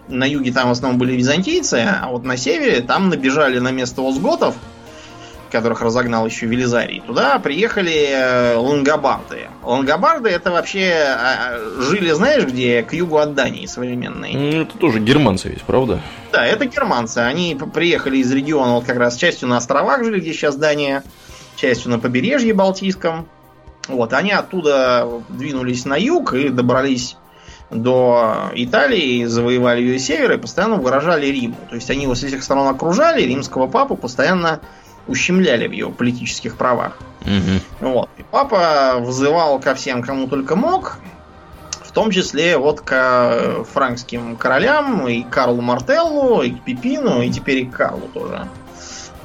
[0.07, 4.07] На юге там в основном были византийцы, а вот на севере там набежали на место
[4.07, 4.55] осготов–
[5.51, 9.49] которых разогнал еще Велизарий, туда приехали э, лангобарды.
[9.63, 12.81] Лангобарды это вообще а, а, жили, знаешь, где?
[12.83, 14.33] К югу от Дании современной.
[14.33, 16.01] Ну, это тоже германцы ведь, правда?
[16.31, 17.19] Да, это германцы.
[17.19, 21.03] Они приехали из региона, вот как раз частью на островах жили, где сейчас Дания,
[21.55, 23.27] частью на побережье Балтийском.
[23.87, 27.17] Вот, они оттуда двинулись на юг и добрались
[27.71, 31.55] до Италии, завоевали ее север и постоянно угрожали Риму.
[31.69, 34.59] То есть они его с этих сторон окружали, римского папу постоянно
[35.11, 36.97] ущемляли в его политических правах.
[37.21, 37.89] Угу.
[37.91, 38.09] Вот.
[38.17, 40.97] И папа вызывал ко всем, кому только мог,
[41.83, 47.59] в том числе вот к франкским королям, и Карлу Мартеллу, и к Пипину, и теперь
[47.59, 48.47] и к Карлу тоже.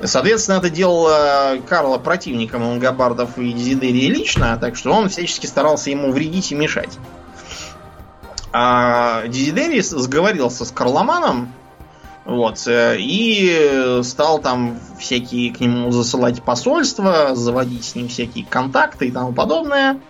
[0.03, 6.13] Соответственно, это делало Карла противником лангобардов и Дезидерии лично, так что он всячески старался ему
[6.13, 6.99] вредить и мешать.
[8.53, 11.53] А Дезидерий сговорился с Карломаном,
[12.27, 12.67] вот.
[12.67, 19.11] Э, и стал там всякие к нему засылать посольства, заводить с ним всякие контакты и
[19.11, 20.01] тому подобное.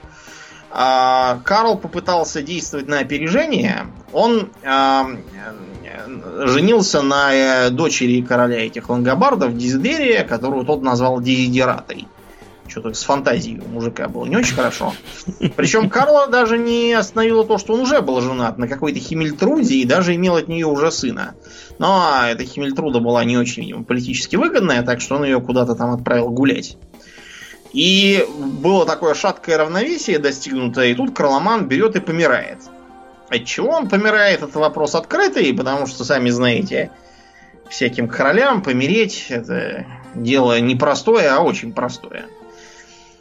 [0.71, 3.87] А Карл попытался действовать на опережение.
[4.13, 5.07] Он а,
[6.45, 12.09] женился на э, дочери короля этих лангобардов, Дезидерия, которую тот назвал Дезидератой.
[12.77, 14.93] Что-то с фантазией у мужика было не очень хорошо.
[15.57, 19.87] Причем Карла даже не остановило то, что он уже был женат на какой-то Химмельтруде и
[19.87, 21.37] даже имел от нее уже сына.
[21.79, 25.95] Но эта Химмельтруда была не очень, видимо, политически выгодная, так что он ее куда-то там
[25.95, 26.77] отправил гулять.
[27.73, 32.59] И было такое шаткое равновесие достигнутое, и тут Кроломан берет и помирает.
[33.31, 36.91] От чего он помирает, это вопрос открытый, потому что, сами знаете,
[37.71, 42.27] всяким королям помереть это дело не простое, а очень простое.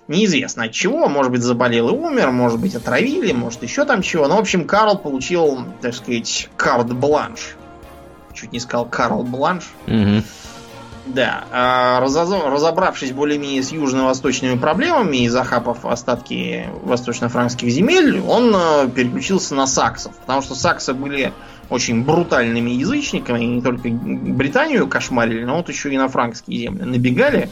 [0.07, 4.27] Неизвестно от чего, может быть заболел и умер, может быть отравили, может еще там чего.
[4.27, 7.55] Но, в общем, Карл получил, так сказать, карт-бланш
[8.35, 9.63] чуть не сказал Карл Бланш.
[9.87, 10.23] Угу.
[11.07, 19.53] Да, а, разобравшись более-менее с южно-восточными проблемами и захапав остатки восточно-франкских земель, он а, переключился
[19.53, 21.31] на саксов, потому что саксы были
[21.69, 27.49] очень брутальными язычниками, не только Британию кошмарили, но вот еще и на франкские земли набегали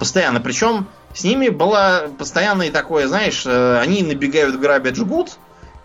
[0.00, 0.40] постоянно.
[0.40, 5.38] Причем с ними было постоянное такое, знаешь, э, они набегают, грабят, жгут,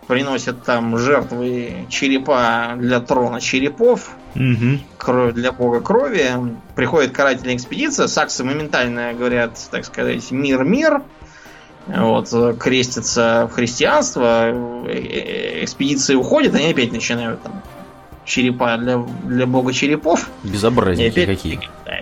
[0.06, 4.78] приносят там жертвы черепа для трона черепов, угу.
[4.98, 6.30] кровь для бога крови.
[6.76, 11.02] Приходит карательная экспедиция, саксы моментально говорят, так сказать, мир-мир.
[11.86, 17.62] Вот, крестятся в христианство, э, э, экспедиции уходят, они опять начинают там
[18.24, 20.28] черепа для, для бога черепов.
[20.42, 21.60] Безобразники опять, какие.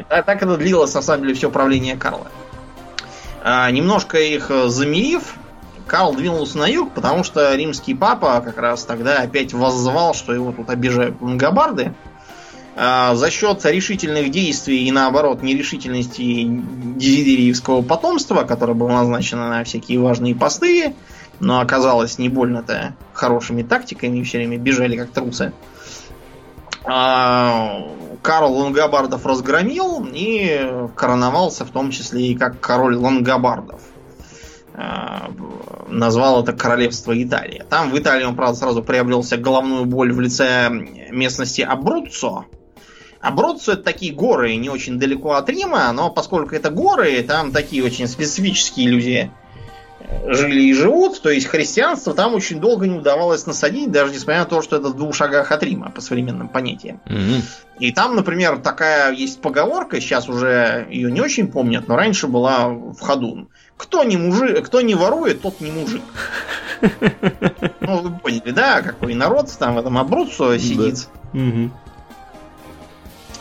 [0.09, 2.27] Да, так это длилось, на самом деле, все правление Карла.
[3.45, 5.37] Немножко их замерив,
[5.87, 10.53] Карл двинулся на юг, потому что римский папа как раз тогда опять воззвал, что его
[10.53, 11.95] тут обижают лангобарды.
[12.77, 20.01] А, за счет решительных действий и наоборот нерешительности дезидериевского потомства, которое было назначено на всякие
[20.01, 20.95] важные посты,
[21.39, 25.53] но оказалось не больно-то хорошими тактиками, все время бежали как трусы.
[25.53, 25.84] А,
[26.85, 33.81] Карл Лангобардов разгромил и короновался в том числе и как король Лангобардов.
[34.75, 35.29] Э,
[35.89, 37.65] назвал это королевство Италия.
[37.65, 42.47] Там в Италии он, правда, сразу приобрел себе головную боль в лице местности Абруццо.
[43.21, 47.85] Абруццо это такие горы не очень далеко от Рима, но поскольку это горы, там такие
[47.85, 49.31] очень специфические люди
[50.27, 54.47] жили и живут, то есть христианство там очень долго не удавалось насадить, даже несмотря на
[54.47, 57.01] то, что это в двух шагах от Рима, по современным понятиям.
[57.07, 57.43] Mm-hmm.
[57.81, 62.69] И там, например, такая есть поговорка, сейчас уже ее не очень помнят, но раньше была
[62.69, 63.49] в ходу.
[63.77, 66.03] кто не мужик, кто не ворует, тот не мужик.
[67.81, 71.09] Ну, вы поняли, да, какой народ там в этом Абруццо сидит.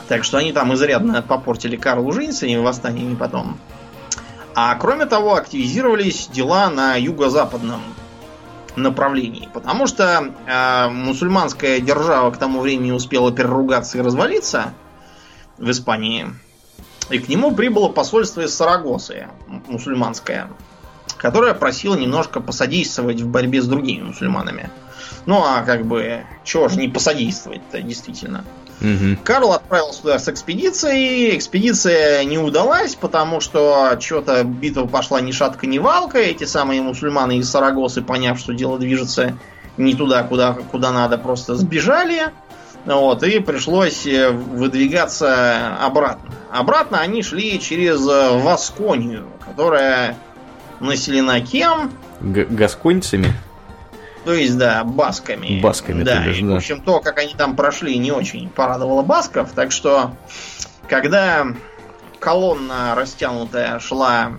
[0.07, 3.57] Так что они там изрядно попортили Карлу жизнь своими восстаниями потом.
[4.55, 7.81] А кроме того, активизировались дела на юго-западном
[8.75, 9.49] направлении.
[9.53, 14.73] Потому что э, мусульманская держава к тому времени успела переругаться и развалиться
[15.57, 16.27] в Испании.
[17.09, 19.27] И к нему прибыло посольство из Сарагосы,
[19.67, 20.49] мусульманское,
[21.17, 24.69] которое просило немножко посодействовать в борьбе с другими мусульманами.
[25.25, 28.45] Ну а как бы, чего же не посодействовать-то, действительно.
[28.81, 29.19] Угу.
[29.23, 31.37] Карл отправился туда с экспедицией.
[31.37, 36.17] Экспедиция не удалась, потому что что-то битва пошла ни шатка, ни валка.
[36.17, 39.37] Эти самые мусульманы из Сарагосы, поняв, что дело движется
[39.77, 42.31] не туда, куда, куда надо, просто сбежали.
[42.85, 46.31] Вот, и пришлось э, выдвигаться обратно.
[46.51, 50.17] Обратно они шли через э, Васконию, которая
[50.81, 51.91] населена кем?
[52.19, 53.33] Гасконцами?
[54.25, 55.59] То есть, да, басками.
[55.61, 56.25] Басками, да.
[56.25, 56.53] И, да.
[56.53, 59.51] В общем, то, как они там прошли, не очень порадовало басков.
[59.53, 60.11] Так что,
[60.87, 61.47] когда
[62.19, 64.31] колонна растянутая шла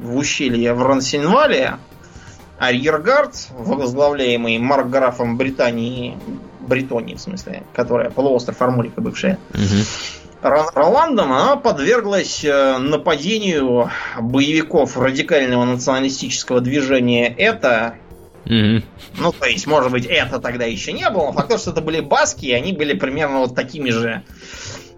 [0.00, 1.76] в ущелье в Рансенвале,
[2.58, 6.16] арьергард, возглавляемый маркграфом Британии,
[6.60, 9.62] Бретонии, в смысле, которая полуостров Армурика бывшая, угу.
[10.42, 17.96] Роландом, она подверглась э, нападению боевиков радикального националистического движения «Это»,
[18.46, 18.84] Mm-hmm.
[19.18, 21.32] Ну, то есть, может быть, это тогда еще не было.
[21.32, 24.22] Факт то, что это были баски, и они были примерно вот такими же,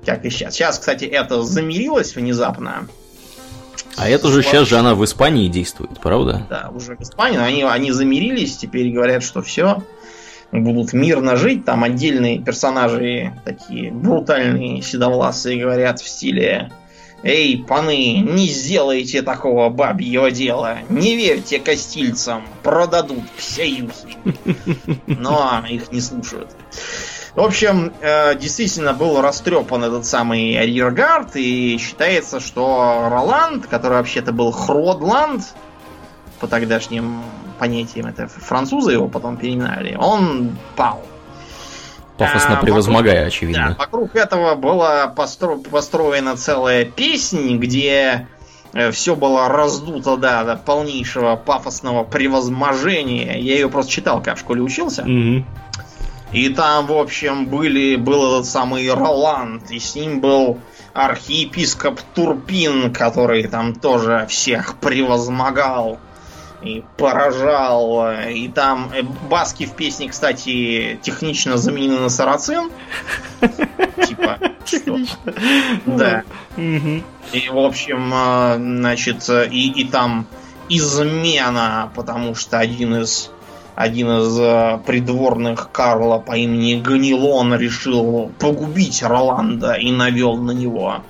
[0.05, 0.55] как и сейчас.
[0.55, 2.89] Сейчас, кстати, это замирилось внезапно.
[3.97, 6.47] А это же сейчас же она в Испании действует, правда?
[6.49, 7.39] Да, уже в Испании.
[7.39, 9.83] Они, они замирились, теперь говорят, что все,
[10.53, 11.65] будут мирно жить.
[11.65, 16.71] Там отдельные персонажи такие брутальные, седовласые, говорят в стиле
[17.23, 20.79] Эй, паны, не сделайте такого бабьего дела.
[20.89, 24.17] Не верьте костильцам, продадут псяюхи.
[25.07, 26.51] Но их не слушают.
[27.35, 34.33] В общем, э, действительно был растрепан этот самый арьергард, и считается, что Роланд, который вообще-то
[34.33, 35.43] был Хродланд,
[36.41, 37.23] по тогдашним
[37.59, 41.05] понятиям, это французы его потом переименовали, он пал.
[42.19, 43.69] Пафосно а, превозмогая, вокруг, очевидно.
[43.69, 48.27] Да, вокруг этого была постро, построена целая песня, где
[48.73, 53.39] э, все было раздуто, да, до полнейшего пафосного превозможения.
[53.39, 55.03] Я ее просто читал, когда в школе учился.
[55.03, 55.45] mm
[56.33, 60.59] И там, в общем, были, был этот самый Роланд, и с ним был
[60.95, 66.01] архиепископ Турпин, который там тоже всех превозмогал
[66.63, 68.11] и поражал.
[68.29, 72.71] И там э, баски в песне, кстати, технично заменены на сарацин.
[74.07, 74.99] Типа, что?
[75.87, 76.25] Да.
[76.57, 80.27] И, в общем, э, значит, и, и там
[80.69, 83.31] измена, потому что один из
[83.75, 91.03] один из э, придворных Карла по имени Ганилон решил погубить Роланда и навел на него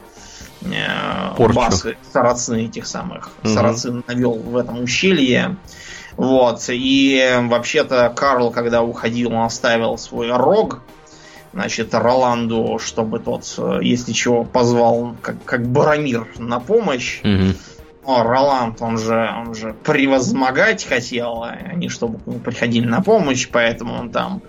[1.37, 1.55] Порчу.
[1.55, 3.31] басы сарацины этих самых.
[3.43, 3.49] Угу.
[3.49, 5.57] Сарацин навел в этом ущелье.
[6.17, 6.65] Вот.
[6.69, 10.83] И вообще-то Карл, когда уходил, он оставил свой рог,
[11.53, 17.21] значит, Роланду, чтобы тот, э, если чего, позвал как, как Барамир на помощь.
[17.23, 17.55] Угу.
[18.05, 23.95] Но Роланд, он же, он же превозмогать хотел, а не чтобы приходили на помощь, поэтому
[23.95, 24.43] он там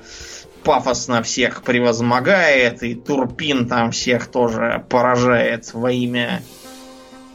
[0.64, 6.42] пафосно всех превозмогает, и Турпин там всех тоже поражает во имя,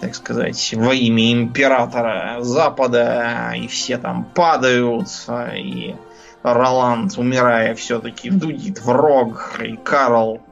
[0.01, 5.09] так сказать, во имя императора Запада, и все там падают,
[5.57, 5.95] и
[6.43, 10.43] Роланд, умирая, все-таки вдудит в рог, и Карл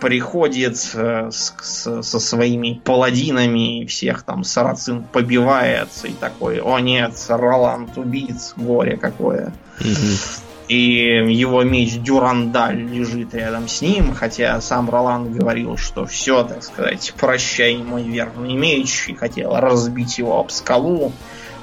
[0.00, 0.94] приходит с,
[1.30, 8.96] с, со своими паладинами, всех там сарацин побивает, и такой, о нет, Роланд убийц, горе
[8.96, 9.52] какое.
[9.78, 10.42] Mm-hmm.
[10.72, 16.62] И его меч Дюрандаль лежит рядом с ним, хотя сам Роланд говорил, что все, так
[16.62, 21.12] сказать, прощай, мой верный меч, и хотел разбить его об скалу,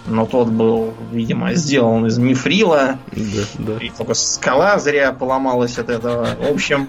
[0.06, 3.78] но тот был, видимо, сделан из мифрила, да, да.
[3.84, 6.28] и только скала зря поломалась от этого.
[6.40, 6.88] В общем,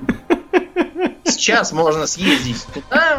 [1.25, 3.17] сейчас можно съездить туда,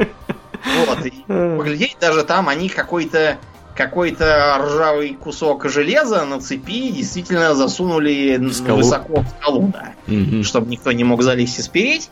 [0.86, 3.40] вот, и поглядеть даже там они какой-то
[3.82, 8.78] какой-то ржавый кусок железа на цепи действительно засунули скалу.
[8.78, 9.94] высоко в скалу, да.
[10.08, 10.44] Угу.
[10.44, 12.10] Чтобы никто не мог залезть и спереть.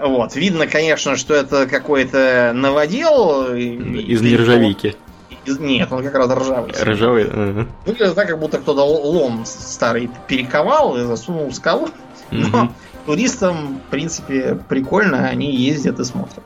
[0.00, 0.34] Вот.
[0.34, 3.54] Видно, конечно, что это какой-то новодел.
[3.54, 4.96] Из нержавейки.
[5.44, 5.58] Из...
[5.60, 6.72] Нет, он как раз ржавый.
[6.72, 7.24] Ржавый.
[7.30, 7.66] Ага.
[7.86, 11.88] Выглядит так, как будто кто-то лом старый перековал и засунул в скалу.
[12.32, 12.40] Угу.
[12.52, 12.72] Но
[13.06, 16.44] туристам, в принципе, прикольно, они ездят и смотрят.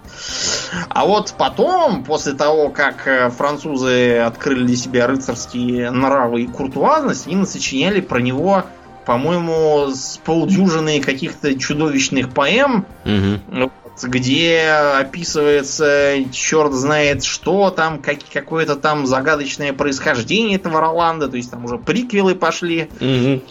[0.89, 7.27] А вот потом, после того, как э, французы открыли для себя рыцарские нравы и куртуазность,
[7.27, 8.65] они насочиняли про него,
[9.07, 13.71] по-моему, с полдюжины каких-то чудовищных поэм, угу.
[14.03, 21.51] где описывается черт знает что там, как, какое-то там загадочное происхождение этого Роланда, то есть
[21.51, 22.89] там уже приквелы пошли.
[23.01, 23.43] Угу.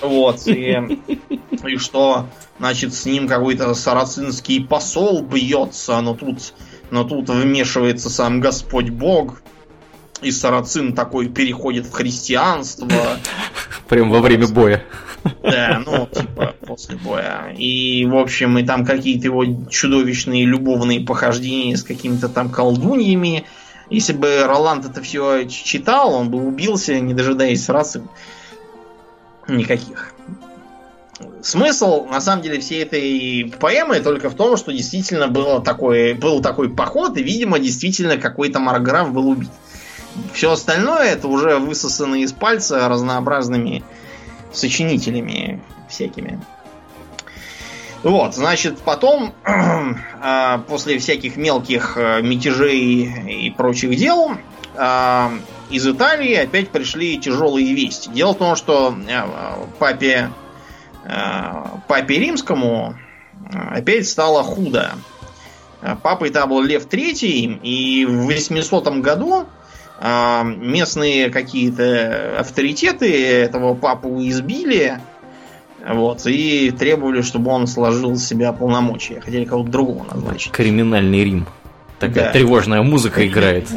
[0.00, 1.00] Вот, и,
[1.66, 2.26] и что
[2.58, 6.54] Значит, с ним какой-то сарацинский посол бьется, но тут,
[6.90, 9.42] но тут вмешивается сам Господь Бог.
[10.20, 12.88] И сарацин такой переходит в христианство.
[13.88, 14.82] Прям во время боя.
[15.44, 17.54] Да, ну, типа, после боя.
[17.56, 23.46] И, в общем, и там какие-то его чудовищные любовные похождения с какими-то там колдуньями.
[23.90, 28.08] Если бы Роланд это все читал, он бы убился, не дожидаясь сарацин.
[29.48, 30.12] Никаких.
[31.42, 36.42] Смысл, на самом деле, всей этой поэмы только в том, что действительно было такое, был
[36.42, 39.50] такой поход, и, видимо, действительно какой-то Марграф был убит.
[40.32, 43.84] Все остальное это уже высосано из пальца разнообразными
[44.52, 46.40] сочинителями всякими.
[48.02, 54.36] Вот, значит, потом, а, после всяких мелких э, мятежей и прочих дел,
[55.70, 58.10] из Италии опять пришли тяжелые вести.
[58.10, 59.22] Дело в том, что э,
[59.78, 60.30] папе
[61.08, 62.94] Э, папе римскому
[63.50, 64.92] э, опять стало худо.
[66.02, 69.46] Папой там был Лев III, и в 800 году
[70.00, 74.98] местные какие-то авторитеты этого папу избили,
[75.88, 79.20] вот, и требовали, чтобы он сложил с себя полномочия.
[79.20, 80.50] Хотели кого-то другого назначить.
[80.50, 81.46] Криминальный Рим.
[81.98, 82.32] Такая да.
[82.32, 83.68] тревожная музыка играет.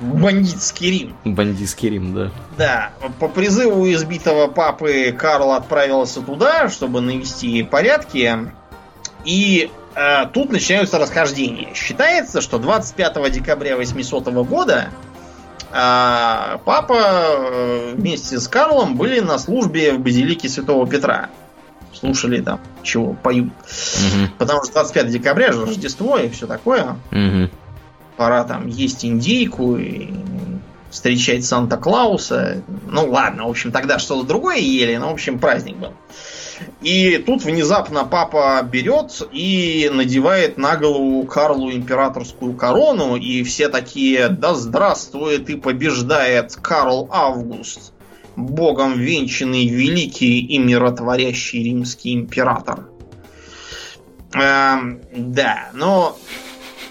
[0.00, 1.16] Бандитский Рим.
[1.24, 2.30] Бандитский Рим, да.
[2.56, 2.90] Да.
[3.20, 8.52] По призыву избитого папы Карл отправился туда, чтобы навести порядки.
[9.24, 11.74] И э, тут начинаются расхождения.
[11.74, 14.88] Считается, что 25 декабря 800 года
[15.70, 21.28] э, папа э, вместе с Карлом были на службе в базилике Святого Петра
[21.92, 23.48] слушали там, чего поют.
[23.48, 24.32] Угу.
[24.38, 26.96] Потому что 25 декабря же Рождество и все такое.
[27.12, 27.50] Угу.
[28.16, 30.10] Пора там есть индейку и
[30.90, 32.62] встречать Санта-Клауса.
[32.86, 35.92] Ну ладно, в общем, тогда что-то другое ели, но в общем праздник был.
[36.80, 44.28] И тут внезапно папа берет и надевает на голову Карлу императорскую корону, и все такие,
[44.28, 47.92] да здравствует и побеждает Карл Август
[48.46, 52.88] богом венчанный великий и миротворящий римский император.
[54.34, 56.16] Эм, да, но...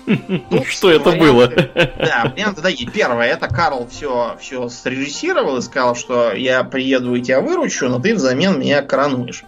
[0.70, 1.48] Что это было?
[1.48, 2.90] Да, варианты такие.
[2.90, 8.00] Первое, это Карл все, все срежиссировал и сказал, что я приеду и тебя выручу, но
[8.00, 9.44] ты взамен меня коронуешь.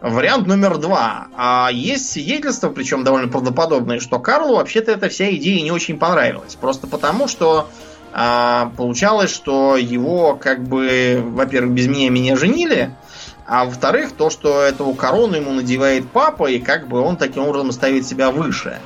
[0.00, 1.28] Вариант номер два.
[1.36, 6.56] А есть свидетельство, причем довольно правдоподобное, что Карлу вообще-то эта вся идея не очень понравилась.
[6.56, 7.68] Просто потому, что
[8.12, 12.94] а, получалось, что его как бы, во-первых, без меня меня женили,
[13.46, 17.72] а во-вторых, то, что эту корону ему надевает папа, и как бы он таким образом
[17.72, 18.78] ставит себя выше.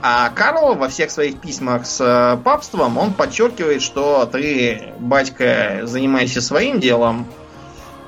[0.00, 6.40] А Карл во всех своих письмах с э, папством, он подчеркивает, что ты, батька, занимайся
[6.40, 7.26] своим делом,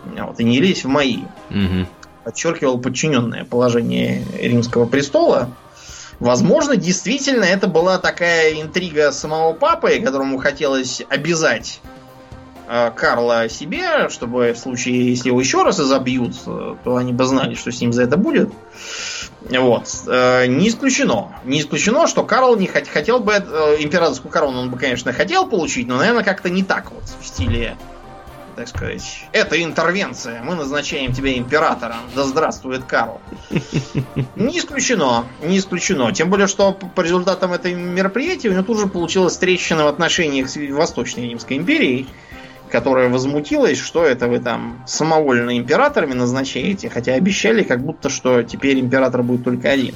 [0.05, 1.23] вот, и не лезь в мои.
[1.51, 1.87] Угу.
[2.25, 5.51] Подчеркивал подчиненное положение римского престола.
[6.21, 11.81] Возможно, действительно это была такая интрига самого папы, которому хотелось обязать
[12.69, 17.25] э, Карла себе, чтобы в случае, если его еще раз изобьют, э, то они бы
[17.25, 18.53] знали, что с ним за это будет.
[19.49, 19.89] Вот.
[20.09, 21.41] Э, не исключено.
[21.45, 25.89] Не исключено, что Карл не хот- хотел бы императорскую корону, он бы, конечно, хотел получить,
[25.89, 27.79] но, наверное, как-то не так вот в стиле
[28.61, 33.19] так сказать, это интервенция, мы назначаем тебя императором, да здравствует Карл.
[34.37, 36.13] Не исключено, не исключено.
[36.13, 40.51] Тем более, что по результатам этой мероприятия у него тут же получилась трещина в отношениях
[40.51, 42.07] с Восточной Римской империей,
[42.71, 48.79] которая возмутилась, что это вы там самовольно императорами назначаете, хотя обещали, как будто, что теперь
[48.79, 49.95] император будет только один.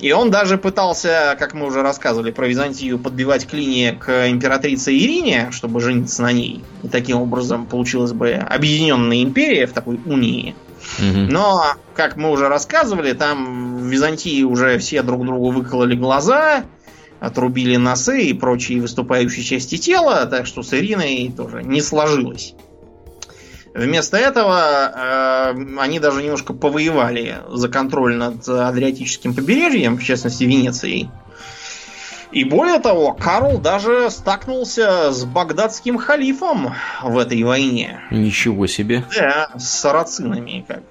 [0.00, 5.48] И он даже пытался, как мы уже рассказывали про Византию, подбивать клини к императрице Ирине,
[5.50, 6.62] чтобы жениться на ней.
[6.84, 10.54] И таким образом получилась бы объединенная империя в такой унии.
[11.00, 16.64] Но, как мы уже рассказывали, там в Византии уже все друг другу выкололи глаза,
[17.20, 22.54] отрубили носы и прочие выступающие части тела, так что с Ириной тоже не сложилось.
[23.78, 31.10] Вместо этого э, они даже немножко повоевали за контроль над Адриатическим побережьем, в частности Венецией.
[32.32, 36.74] И более того, Карл даже стакнулся с багдадским халифом
[37.04, 38.00] в этой войне.
[38.10, 39.04] Ничего себе.
[39.14, 40.82] Да, с сарацинами как.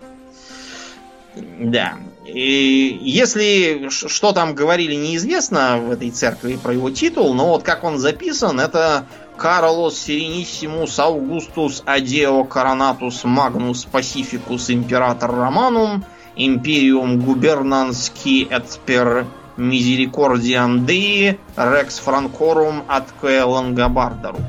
[1.59, 1.95] Да.
[2.25, 7.83] И если что там говорили, неизвестно в этой церкви про его титул, но вот как
[7.83, 9.05] он записан, это
[9.38, 16.03] Карлос Серениссимус Аугустус Адео Коронатус Магнус Пасификус Император Романум
[16.35, 19.27] Империум Губернански Этпер
[19.57, 24.39] Мизерикордиам Деи Рекс Франкорум Аткэ Лангобардеру.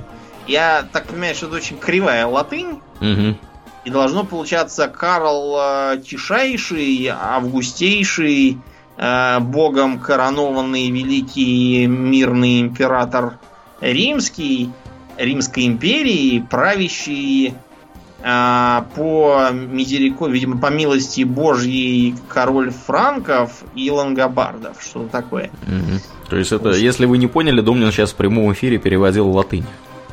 [0.47, 2.80] Я так понимаю, что это очень кривая латынь.
[3.01, 3.36] Угу.
[3.84, 8.59] И должно получаться Карл э, Тишайший, Августейший,
[8.97, 13.39] э, богом коронованный великий мирный император
[13.81, 14.70] Римский,
[15.16, 17.55] Римской империи, правящий
[18.22, 24.83] э, по мизерико, видимо, по милости Божьей король франков и лангобардов.
[24.83, 25.51] Что такое?
[25.66, 26.29] Угу.
[26.31, 29.64] То есть это, если вы не поняли, Домнин сейчас в прямом эфире переводил латынь.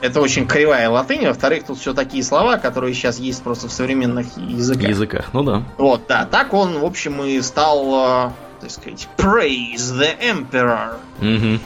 [0.02, 1.26] Это очень кривая латынь.
[1.26, 4.90] Во-вторых, тут все такие слова, которые сейчас есть просто в современных языках.
[4.90, 5.64] Языках, ну да.
[5.78, 6.26] Вот, да.
[6.26, 10.98] Так он, в общем, и стал, э, так сказать, praise the emperor.
[11.20, 11.60] Угу.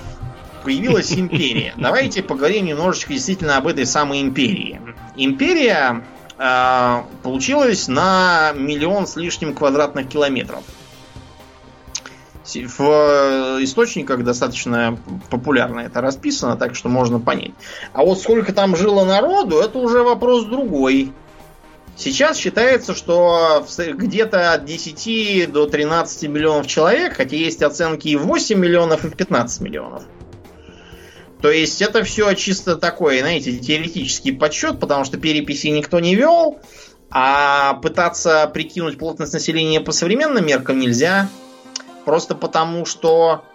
[0.64, 1.74] Появилась империя.
[1.78, 4.82] Давайте поговорим немножечко действительно об этой самой империи.
[5.16, 6.04] Империя
[6.38, 10.64] э, получилась на миллион с лишним квадратных километров
[12.56, 14.98] в э, источниках достаточно
[15.30, 17.52] популярно это расписано, так что можно понять.
[17.94, 21.12] А вот сколько там жило народу, это уже вопрос другой.
[21.96, 28.26] Сейчас считается, что где-то от 10 до 13 миллионов человек, хотя есть оценки и в
[28.26, 30.04] 8 миллионов, и в 15 миллионов.
[31.42, 36.60] То есть это все чисто такой, знаете, теоретический подсчет, потому что переписи никто не вел,
[37.10, 41.30] а пытаться прикинуть плотность населения по современным меркам нельзя.
[42.04, 43.46] Просто потому, что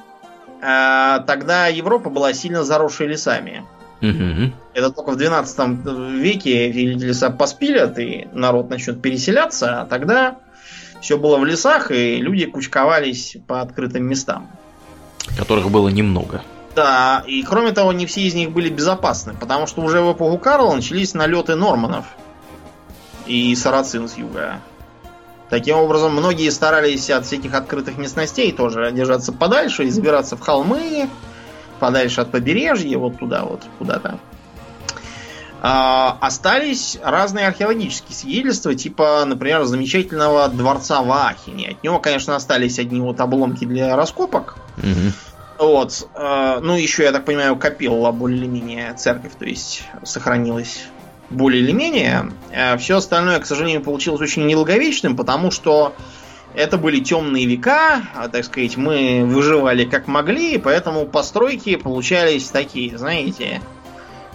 [0.62, 3.64] э, тогда Европа была сильно заросшей лесами.
[4.00, 4.52] Угу.
[4.74, 10.38] Это только в 12 веке леса поспилят, и народ начнет переселяться, а тогда
[11.00, 14.48] все было в лесах, и люди кучковались по открытым местам.
[15.36, 16.42] Которых было немного.
[16.74, 20.38] Да, и кроме того, не все из них были безопасны, потому что уже в эпоху
[20.38, 22.06] Карла начались налеты норманов
[23.26, 24.60] и сарацин с юга.
[25.50, 31.08] Таким образом, многие старались от всяких открытых местностей тоже держаться подальше и забираться в холмы,
[31.78, 34.18] подальше от побережья, вот туда вот, куда-то.
[35.66, 41.70] А, остались разные археологические свидетельства, типа, например, замечательного дворца в Ахине.
[41.70, 44.56] От него, конечно, остались одни вот обломки для раскопок.
[44.78, 45.12] Угу.
[45.58, 46.08] Вот.
[46.14, 50.86] А, ну, еще, я так понимаю, копила более-менее церковь, то есть сохранилась
[51.30, 52.32] более или менее.
[52.50, 55.94] Э, Все остальное, к сожалению, получилось очень недолговечным, потому что
[56.54, 62.96] это были темные века, а, так сказать, мы выживали как могли, поэтому постройки получались такие,
[62.96, 63.60] знаете,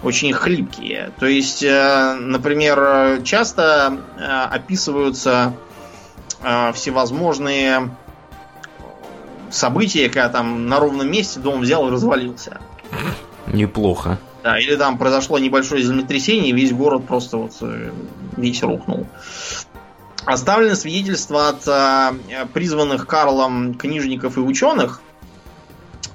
[0.02, 1.12] очень хлипкие.
[1.18, 5.54] То есть, э, например, часто э, описываются
[6.72, 7.90] всевозможные
[9.50, 12.60] события, когда там на ровном месте дом взял и развалился.
[13.46, 14.18] Неплохо.
[14.42, 17.90] Да, или там произошло небольшое землетрясение, и весь город просто вот э,
[18.36, 19.06] весь рухнул.
[20.24, 25.02] Оставлены свидетельства от э, призванных Карлом книжников и ученых,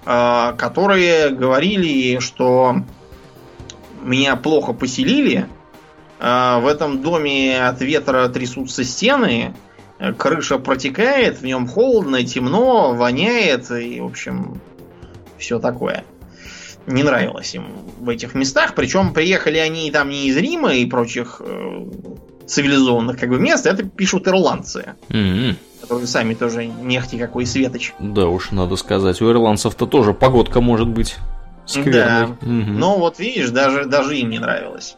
[0.05, 2.77] э, которые говорили, что
[4.01, 5.47] меня плохо поселили,
[6.19, 9.53] э, в этом доме от ветра трясутся стены,
[10.17, 14.61] крыша протекает, в нем холодно, темно, воняет, и, в общем,
[15.37, 16.03] все такое
[16.87, 17.65] не нравилось им
[17.99, 18.75] в этих местах.
[18.75, 21.85] Причем приехали они там не из Рима и прочих э,
[22.45, 24.95] цивилизованных как бы мест, это пишут ирландцы.
[25.09, 25.55] Mm-hmm.
[25.81, 27.93] Которые сами тоже нехти какой светоч.
[27.99, 31.15] Да уж, надо сказать, у ирландцев-то тоже погодка может быть
[31.65, 32.27] скверной.
[32.41, 32.47] Да.
[32.47, 32.51] Угу.
[32.51, 34.97] Но вот видишь, даже, даже им не нравилось.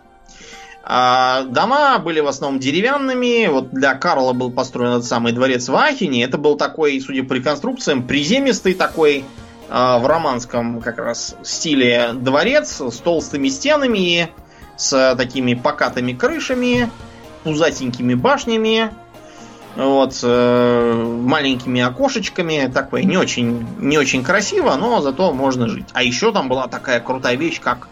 [0.90, 3.48] А дома были в основном деревянными.
[3.48, 6.24] Вот для Карла был построен этот самый дворец в Ахине.
[6.24, 9.26] Это был такой, судя по реконструкциям, приземистый такой
[9.70, 14.30] а, в романском как раз стиле дворец с толстыми стенами,
[14.78, 16.90] с такими покатыми крышами,
[17.44, 18.90] пузатенькими башнями,
[19.76, 25.88] вот, э, маленькими окошечками, такое не очень, не очень красиво, но зато можно жить.
[25.92, 27.90] А еще там была такая крутая вещь, как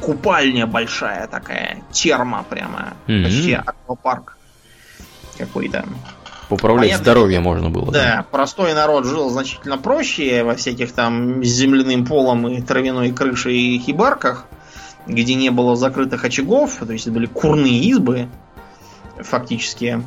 [0.00, 3.24] купальня большая такая, терма прямо, mm-hmm.
[3.24, 4.38] почти аквапарк
[5.38, 5.84] какой-то.
[6.48, 7.90] Поправлять Понятно, здоровье можно было.
[7.90, 13.12] Да, да, простой народ жил значительно проще во всяких там с земляным полом и травяной
[13.12, 14.46] крышей и хибарках,
[15.06, 18.28] где не было закрытых очагов, то есть это были курные избы,
[19.18, 20.02] фактически.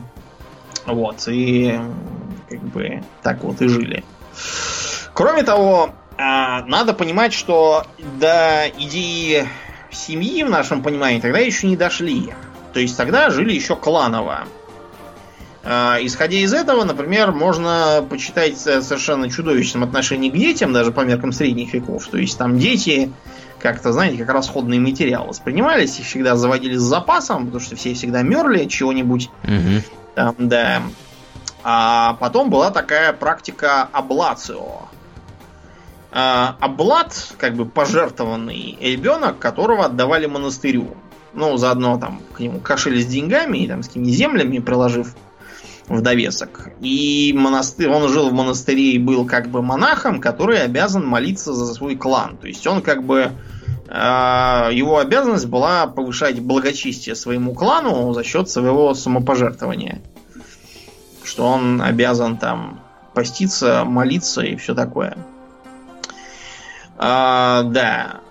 [0.86, 1.80] Вот, и
[2.50, 4.04] как бы так вот и жили.
[5.14, 7.86] Кроме того, а, надо понимать, что
[8.20, 9.48] до идеи
[9.98, 12.34] семьи в нашем понимании тогда еще не дошли.
[12.74, 14.48] То есть тогда жили еще кланово.
[15.64, 21.34] А, исходя из этого, например, можно почитать совершенно чудовищном отношении к детям, даже по меркам
[21.34, 22.08] средних веков.
[22.08, 23.12] То есть там дети
[23.60, 28.22] как-то, знаете, как расходный материал воспринимались, их всегда заводили с запасом, потому что все всегда
[28.22, 29.30] мерли чего-нибудь.
[29.44, 29.84] Мгм.
[30.16, 30.84] Там, да.
[31.64, 34.88] А потом была такая практика аблацио.
[36.12, 40.96] А, Аблат, как бы пожертвованный ребенок, которого отдавали монастырю.
[41.34, 45.14] Ну, заодно там к нему кошели с деньгами и там с какими землями приложив
[45.88, 46.70] в довесок.
[46.82, 51.74] И монастырь, он жил в монастыре и был как бы монахом, который обязан молиться за
[51.74, 52.38] свой клан.
[52.38, 53.32] То есть он как бы
[53.88, 60.02] э, его обязанность была повышать благочестие своему клану за счет своего самопожертвования.
[61.24, 62.80] Что он обязан там
[63.14, 65.18] поститься, молиться и все такое.
[66.98, 68.22] А, да.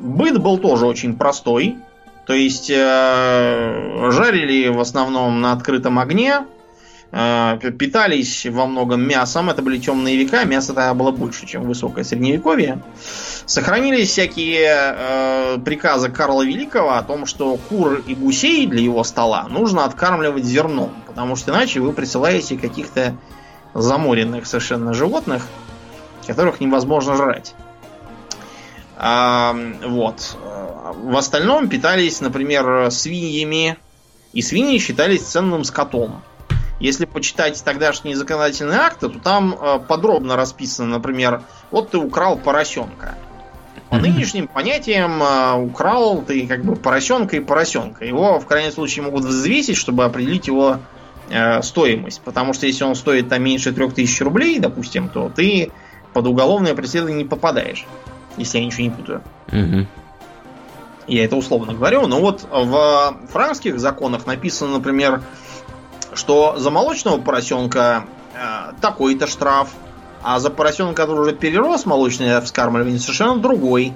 [0.00, 1.76] Быт был тоже очень простой.
[2.28, 6.44] То есть э, жарили в основном на открытом огне,
[7.10, 9.48] э, питались во многом мясом.
[9.48, 12.82] Это были темные века, мяса тогда было больше, чем высокое средневековье.
[13.46, 19.46] Сохранились всякие э, приказы Карла Великого о том, что кур и гусей для его стола
[19.48, 23.14] нужно откармливать зерном, потому что иначе вы присылаете каких-то
[23.72, 25.46] заморенных совершенно животных,
[26.28, 27.54] которых невозможно жрать.
[28.96, 30.36] А, вот.
[30.94, 33.76] В остальном питались, например, свиньями,
[34.32, 36.22] и свиньи считались ценным скотом.
[36.80, 43.16] Если почитать тогдашние законодательные акты, то там э, подробно расписано, например, вот ты украл поросенка.
[43.88, 48.04] По нынешним понятиям э, украл ты как бы поросенка и поросенка.
[48.04, 50.78] Его в крайнем случае могут взвесить, чтобы определить его
[51.30, 52.20] э, стоимость.
[52.20, 55.72] Потому что если он стоит там меньше 3000 рублей, допустим, то ты
[56.18, 57.86] под уголовное преследование не попадаешь.
[58.38, 59.22] Если я ничего не путаю.
[59.52, 59.86] Мгм.
[61.06, 65.22] Я это условно говорю, но вот в франкских законах написано, например,
[66.14, 69.68] что за молочного поросенка э, такой-то штраф,
[70.20, 73.92] а за поросенка, который уже перерос молочное вскармливание, совершенно другой.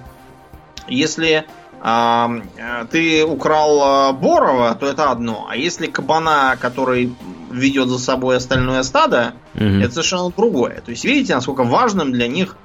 [0.87, 1.45] Если
[1.81, 5.49] а, э, ты украл э, Борова, то это одно.
[5.51, 7.13] А если кабана, который
[7.53, 9.81] ведет за собой остальное стадо, Мгм.
[9.83, 10.81] это совершенно другое.
[10.81, 12.57] То есть видите, насколько важным для них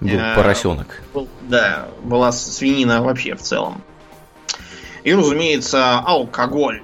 [0.00, 1.02] Был э, поросенок.
[1.12, 3.82] был- да, была свинина вообще в целом.
[5.02, 6.82] И, разумеется, алкоголь.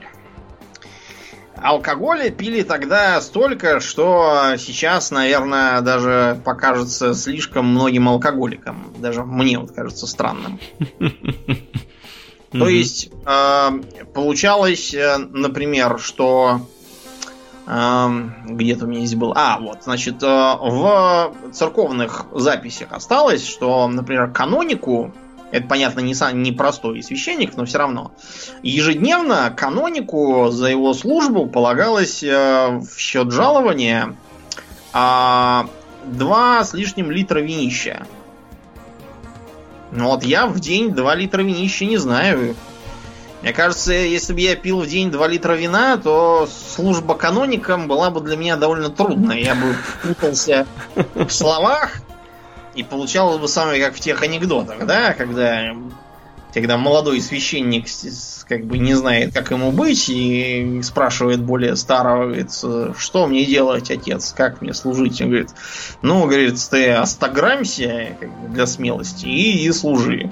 [1.63, 8.95] Алкоголя пили тогда столько, что сейчас, наверное, даже покажется слишком многим алкоголикам.
[8.99, 10.59] Даже мне вот кажется странным.
[12.53, 13.71] То есть, э,
[14.15, 16.67] получалось, э, например, что
[17.71, 19.33] где-то у меня здесь был.
[19.37, 25.13] А, вот, значит, э, в церковных записях осталось, что, например, канонику,
[25.53, 28.13] это, понятно, не, сам, не простой священник, но все равно,
[28.63, 34.17] ежедневно канонику за его службу полагалось э, в счет жалования
[34.93, 35.69] а,
[36.05, 38.05] два с лишним литра винища.
[39.93, 42.57] Ну вот я в день 2 литра винища не знаю.
[43.43, 48.11] Мне кажется, если бы я пил в день 2 литра вина, то служба каноником была
[48.11, 49.43] бы для меня довольно трудной.
[49.43, 50.67] Я бы путался
[51.15, 52.03] в словах
[52.75, 55.75] и получалось бы самое как в тех анекдотах, да, когда,
[56.53, 57.87] когда молодой священник
[58.47, 63.91] как бы не знает, как ему быть, и спрашивает более старого, говорит, что мне делать,
[63.91, 65.21] отец, как мне служить?
[65.21, 65.51] Он говорит,
[66.03, 70.31] ну, говорит, ты остаграмься как бы, для смелости и, и служи.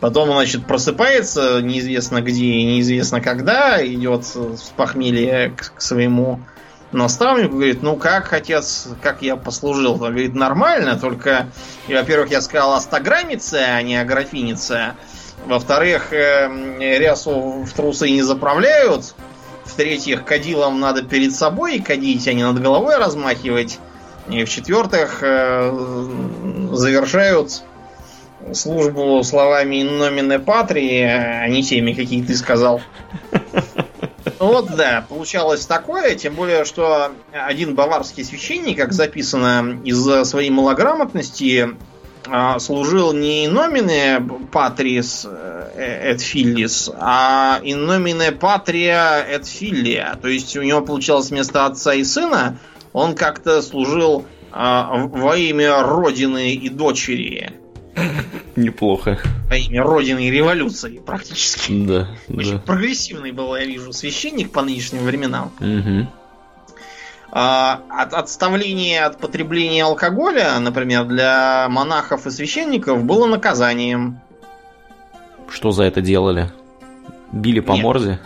[0.00, 6.40] Потом, значит, просыпается неизвестно где и неизвестно когда, идет с похмелья к, к своему
[6.90, 9.92] наставнику, говорит, ну как, отец, как я послужил?
[9.92, 11.48] Он говорит, нормально, только,
[11.86, 14.94] во-первых, я сказал астаграмица, а не аграфиница.
[15.46, 16.48] Во-вторых, э,
[16.98, 19.14] рясу в трусы не заправляют.
[19.64, 23.78] В-третьих, кадилом надо перед собой кадить, а не над головой размахивать.
[24.28, 25.72] И в-четвертых, э,
[26.72, 27.62] завершают
[28.52, 32.80] службу словами номине патрии, а не теми, какие ты сказал.
[34.38, 41.76] Вот да, получалось такое, тем более, что один баварский священник, как записано, из-за своей малограмотности
[42.26, 45.26] а, служил не номине патрис
[45.76, 50.16] эт филлис, а nomine patria et filia.
[50.20, 52.58] То есть у него получалось вместо отца и сына,
[52.92, 57.59] он как-то служил а, во имя родины и дочери.
[58.56, 59.18] Неплохо.
[59.48, 61.86] Во имя родины и революции практически.
[61.86, 62.58] Да, Очень да.
[62.58, 65.52] прогрессивный был, я вижу, священник по нынешним временам.
[65.60, 66.08] Мгм.
[67.32, 74.20] А, от отставление от потребления алкоголя, например, для монахов и священников было наказанием.
[75.48, 76.50] Что за это делали?
[77.32, 77.82] Били по Нет.
[77.82, 78.18] морде?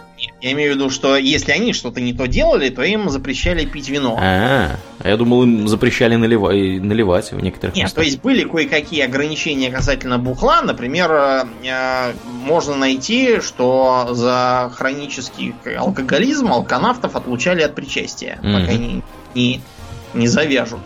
[0.45, 3.89] Я имею в виду, что если они что-то не то делали, то им запрещали пить
[3.89, 4.19] вино.
[4.21, 7.95] А, а я думал, им запрещали наливать, наливать в некоторых Нет, местах.
[7.95, 10.61] то есть были кое-какие ограничения касательно бухла.
[10.61, 11.11] Например,
[11.65, 12.13] э,
[12.45, 18.61] можно найти, что за хронический алкоголизм алканавтов отлучали от причастия, Мгм.
[18.61, 19.03] пока не,
[19.35, 19.63] не,
[20.13, 20.83] не завяжут.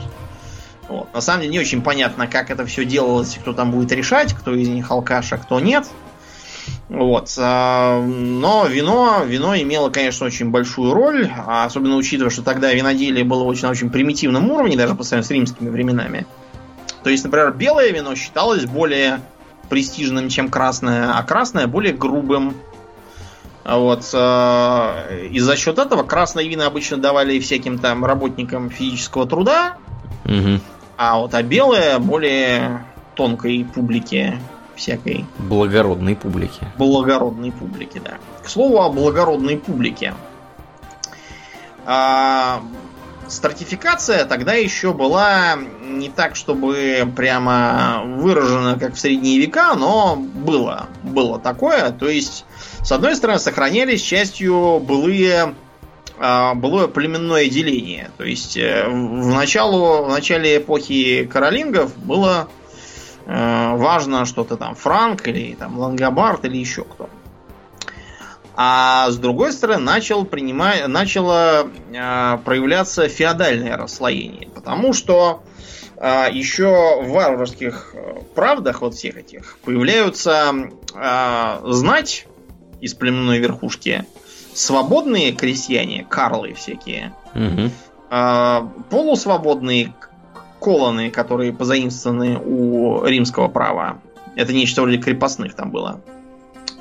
[0.88, 1.12] Вот.
[1.12, 4.54] На самом деле не очень понятно, как это все делалось, кто там будет решать, кто
[4.54, 5.84] из них алкаш, а кто нет.
[6.89, 7.34] Вот.
[7.39, 13.24] а, Но вино, вино имело, конечно, очень большую роль, а особенно учитывая, что тогда виноделие
[13.24, 16.26] было очень на очень примитивном уровне, даже по сравнению с римскими временами.
[17.05, 19.20] То есть, например, белое вино считалось более
[19.68, 22.55] престижным, чем красное, а красное более грубым.
[23.64, 24.09] А Вот.
[24.14, 29.76] э, И за счет этого красные вина обычно давали всяким там работникам физического труда,
[30.24, 30.62] Мгм.
[30.97, 34.39] а вот а белое более тонкой публике
[34.78, 36.60] всякой Благородной публики.
[36.78, 38.14] благородной публике, да.
[38.42, 40.14] К слову о благородной публике.
[41.84, 42.62] А,
[43.28, 50.86] стратификация тогда еще была не так, чтобы прямо выражена, как в средние века, но было.
[51.02, 51.90] Было такое.
[51.90, 52.44] То есть,
[52.82, 55.54] с одной стороны, сохранялись частью былые
[56.20, 58.10] а, былое племенное деление.
[58.18, 62.48] То есть э, в, началу, в начале эпохи каролингов было
[63.28, 67.08] э, важно что-то там Франк или там Лангобард или еще кто.
[68.56, 75.44] А с другой стороны начал принимать, начало э, проявляться феодальное расслоение, потому что
[75.96, 80.52] э, еще в варварских э, правдах вот всех этих появляются
[80.92, 82.26] э, знать
[82.80, 84.04] из племенной верхушки,
[84.54, 87.70] свободные крестьяне, карлы всякие, Мгм.
[88.10, 89.94] а, полусвободные
[90.61, 94.00] колоны, которые позаимствованы у римского права.
[94.36, 96.00] Это нечто вроде крепостных там было.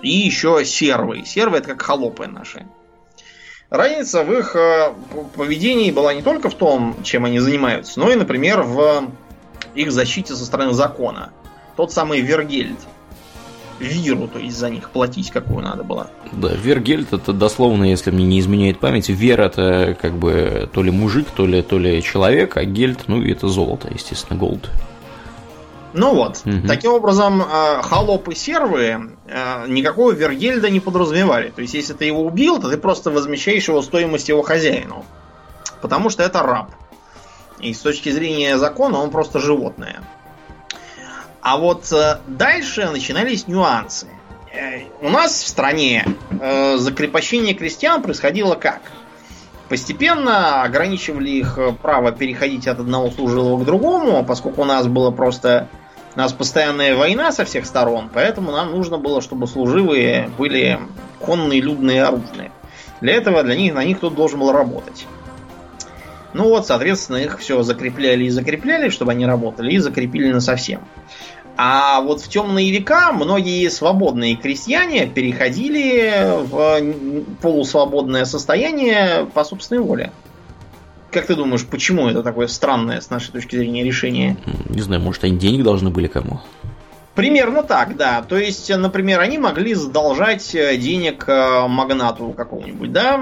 [0.01, 1.23] И еще сервы.
[1.25, 2.67] Сервы это как холопы наши.
[3.69, 4.93] Разница в их э,
[5.35, 9.11] поведении была не только в том, чем они занимаются, но и, например, в
[9.75, 11.33] их защите со стороны закона.
[11.75, 12.79] Тот самый Вергельд.
[13.79, 16.09] Виру, то есть за них платить какую надо было.
[16.31, 20.91] Да, Вергельд это дословно, если мне не изменяет память, Вер это как бы то ли
[20.91, 24.69] мужик, то ли, то ли человек, а гельд, ну и это золото, естественно, голд.
[25.93, 26.67] Ну вот, Мгм.
[26.67, 31.49] таким образом, э, холопы сервы э, никакого Вергельда не подразумевали.
[31.49, 35.05] То есть, если ты его убил, то ты просто возмещаешь его стоимость его хозяину.
[35.81, 36.71] Потому что это раб.
[37.59, 40.01] И с точки зрения закона он просто животное.
[41.49, 44.07] А вот э, дальше начинались нюансы.
[44.53, 46.05] Э, У нас в стране
[46.41, 48.81] э, закрепощение крестьян происходило как?
[49.69, 55.69] Постепенно ограничивали их право переходить от одного служилого к другому, поскольку у нас было просто
[56.15, 60.81] у нас постоянная война со всех сторон, поэтому нам нужно было, чтобы служивые были
[61.17, 62.51] конные, людные, оружные.
[62.99, 65.07] Для этого для них на них кто-то должен был работать.
[66.33, 70.81] Ну вот, соответственно, их все закрепляли и закрепляли, чтобы они работали, и закрепили на совсем.
[71.57, 80.11] А вот в темные века многие свободные крестьяне переходили в полусвободное состояние по собственной воле.
[81.11, 84.37] Как ты думаешь, почему это такое странное с нашей точки зрения решение?
[84.69, 86.41] Не знаю, может, они денег должны были кому?
[87.15, 88.21] Примерно так, да.
[88.21, 93.19] То есть, например, они могли задолжать э, денег э, магнату какому-нибудь, да,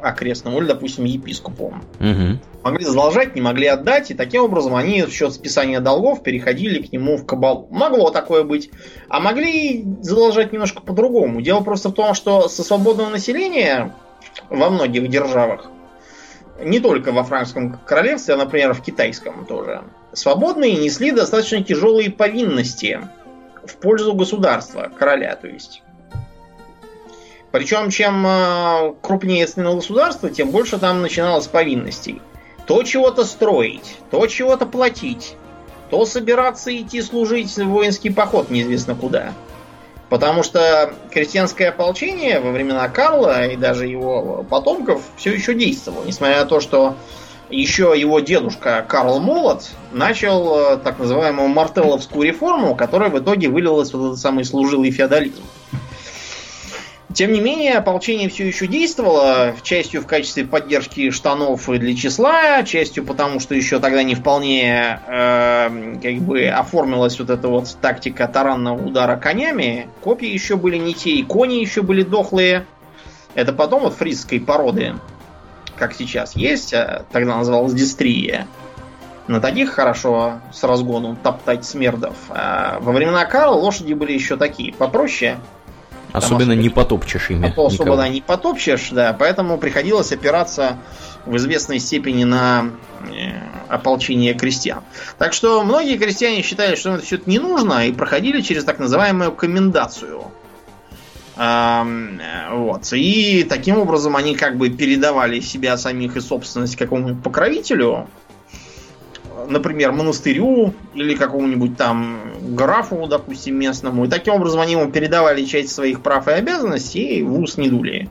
[0.00, 1.74] окрестному, или, допустим, епископу.
[2.00, 2.38] Угу.
[2.62, 6.92] Могли задолжать, не могли отдать, и таким образом они в счет списания долгов переходили к
[6.92, 7.68] нему в кабалу.
[7.70, 8.70] Могло такое быть.
[9.08, 11.40] А могли задолжать немножко по-другому.
[11.40, 13.94] Дело просто в том, что со свободного населения
[14.50, 15.70] во многих державах,
[16.60, 19.82] не только во франкском королевстве, а, например, в китайском тоже,
[20.12, 23.00] свободные несли достаточно тяжелые повинности
[23.64, 25.82] в пользу государства, короля, то есть.
[27.56, 32.20] Причем, чем э, крупнее становилось государство, тем больше там начиналось повинностей.
[32.66, 35.36] То чего-то строить, то чего-то платить,
[35.88, 39.32] то собираться идти служить в воинский поход неизвестно куда.
[40.10, 46.40] Потому что крестьянское ополчение во времена Карла и даже его потомков все еще действовало, несмотря
[46.40, 46.94] на то, что
[47.48, 53.94] еще его дедушка Карл Молот начал э, так называемую мартелловскую реформу, которая в итоге вылилась
[53.94, 55.42] в этот самый служилый феодализм.
[57.16, 62.62] Тем не менее, ополчение все еще действовало, частью в качестве поддержки штанов и для числа,
[62.62, 68.28] частью потому, что еще тогда не вполне э, как бы оформилась вот эта вот тактика
[68.28, 69.88] таранного удара конями.
[70.02, 72.66] Копья еще были не те, и кони еще были дохлые.
[73.34, 74.92] Это потом вот фрисской породы,
[75.74, 78.46] как сейчас есть, а тогда называлась дистрия.
[79.26, 82.14] На таких хорошо с разгону топтать смердов.
[82.28, 85.38] А во времена Карла лошади были еще такие, попроще.
[86.16, 87.48] Особенно что, не потопчешь ими.
[87.48, 89.14] А то особо да, не потопчешь, да.
[89.18, 90.78] Поэтому приходилось опираться
[91.26, 92.70] в известной степени на
[93.02, 93.32] э,
[93.68, 94.82] ополчение крестьян.
[95.18, 98.78] Так что многие крестьяне считали, что это все это не нужно, и проходили через так
[98.78, 100.30] называемую комендацию.
[101.36, 102.92] Вот.
[102.92, 108.08] И таким образом они как бы передавали себя самих и собственность какому-нибудь покровителю,
[109.48, 112.18] например, монастырю или какому-нибудь там
[112.54, 114.04] графу, допустим, местному.
[114.04, 117.68] И таким образом они ему передавали часть своих прав и обязанностей и в ус не
[117.68, 118.08] дули.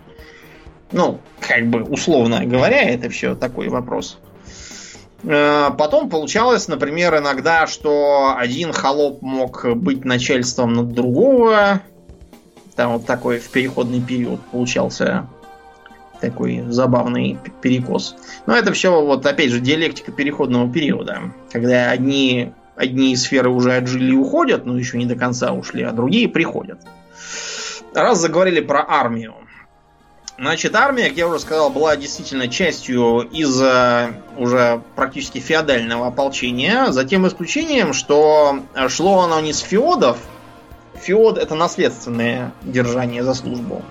[0.92, 4.20] Ну, как бы условно говоря, это все такой вопрос.
[5.24, 11.82] Э, потом получалось, например, иногда, что один холоп мог быть начальством над другого,
[12.76, 15.28] там вот такой в переходный период получался
[16.20, 18.16] такой забавный перекос.
[18.46, 21.34] Но это все, вот опять же, диалектика переходного периода.
[21.52, 25.92] Когда одни, одни сферы уже отжили и уходят, но еще не до конца ушли, а
[25.92, 26.80] другие приходят.
[27.94, 29.36] Раз заговорили про армию.
[30.38, 33.62] Значит, армия, как я уже сказал, была действительно частью из
[34.38, 38.60] уже практически феодального ополчения, за тем исключением, что
[38.90, 40.18] шло оно не с феодов,
[41.06, 43.82] Феод это наследственное держание за службу.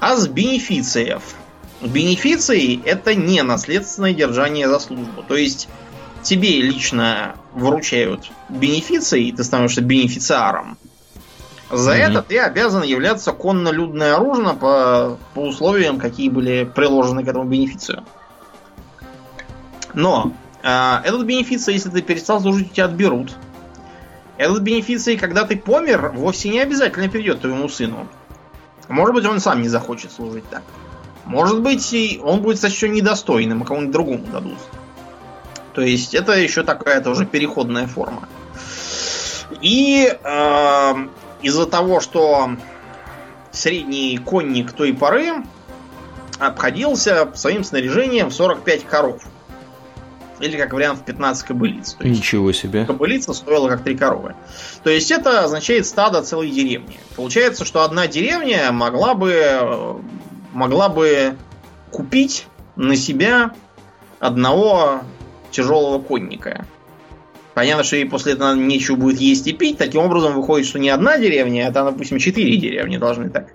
[0.00, 1.34] А с бенефициев.
[1.80, 5.22] Бенефиции это не наследственное держание за службу.
[5.22, 5.68] То есть
[6.22, 10.78] тебе лично вручают бенефиции, и ты становишься бенефициаром.
[11.70, 11.98] За mm-hmm.
[11.98, 18.04] это ты обязан являться конно-людное оружие по, по условиям, какие были приложены к этому бенефицию.
[19.94, 20.32] Но
[20.62, 23.34] э, этот бенефиций, если ты перестал служить, у тебя отберут.
[24.36, 28.06] Этот бенефиций, когда ты помер, вовсе не обязательно перейдет твоему сыну.
[28.88, 30.62] Может быть, он сам не захочет служить так.
[31.24, 34.58] Может быть, он будет сочтен недостойным, а кому-нибудь другому дадут.
[35.72, 38.28] То есть это еще такая тоже переходная форма.
[39.60, 40.94] И э,
[41.42, 42.50] из-за того, что
[43.50, 45.44] средний конник той поры
[46.38, 49.22] обходился своим снаряжением в 45 коров.
[50.40, 51.94] Или, как вариант, в 15 кобылиц.
[51.94, 52.84] То есть Ничего себе.
[52.84, 54.34] Кобылица стоила как три коровы.
[54.82, 56.98] То есть это означает стадо целой деревни.
[57.16, 60.00] Получается, что одна деревня могла бы,
[60.52, 61.36] могла бы
[61.90, 63.52] купить на себя
[64.18, 65.02] одного
[65.50, 66.66] тяжелого конника.
[67.54, 69.78] Понятно, что ей после этого нечего будет есть и пить.
[69.78, 73.48] Таким образом, выходит, что не одна деревня, а там, допустим, четыре деревни должны так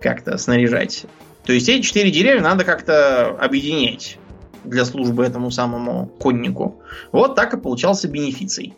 [0.00, 1.06] как-то снаряжать.
[1.44, 4.18] То есть эти четыре деревни надо как-то объединять
[4.64, 6.82] для службы этому самому коннику.
[7.12, 8.74] Вот так и получался бенефиций.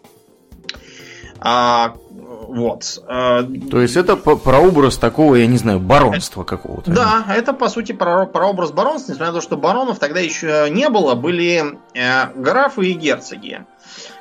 [1.41, 1.95] А,
[2.49, 3.03] вот.
[3.07, 6.91] А, То есть это прообраз такого, я не знаю, баронства какого-то.
[6.91, 10.89] Да, это по сути про, прообраз баронства, несмотря на то, что баронов тогда еще не
[10.89, 13.65] было, были э, графы и герцоги.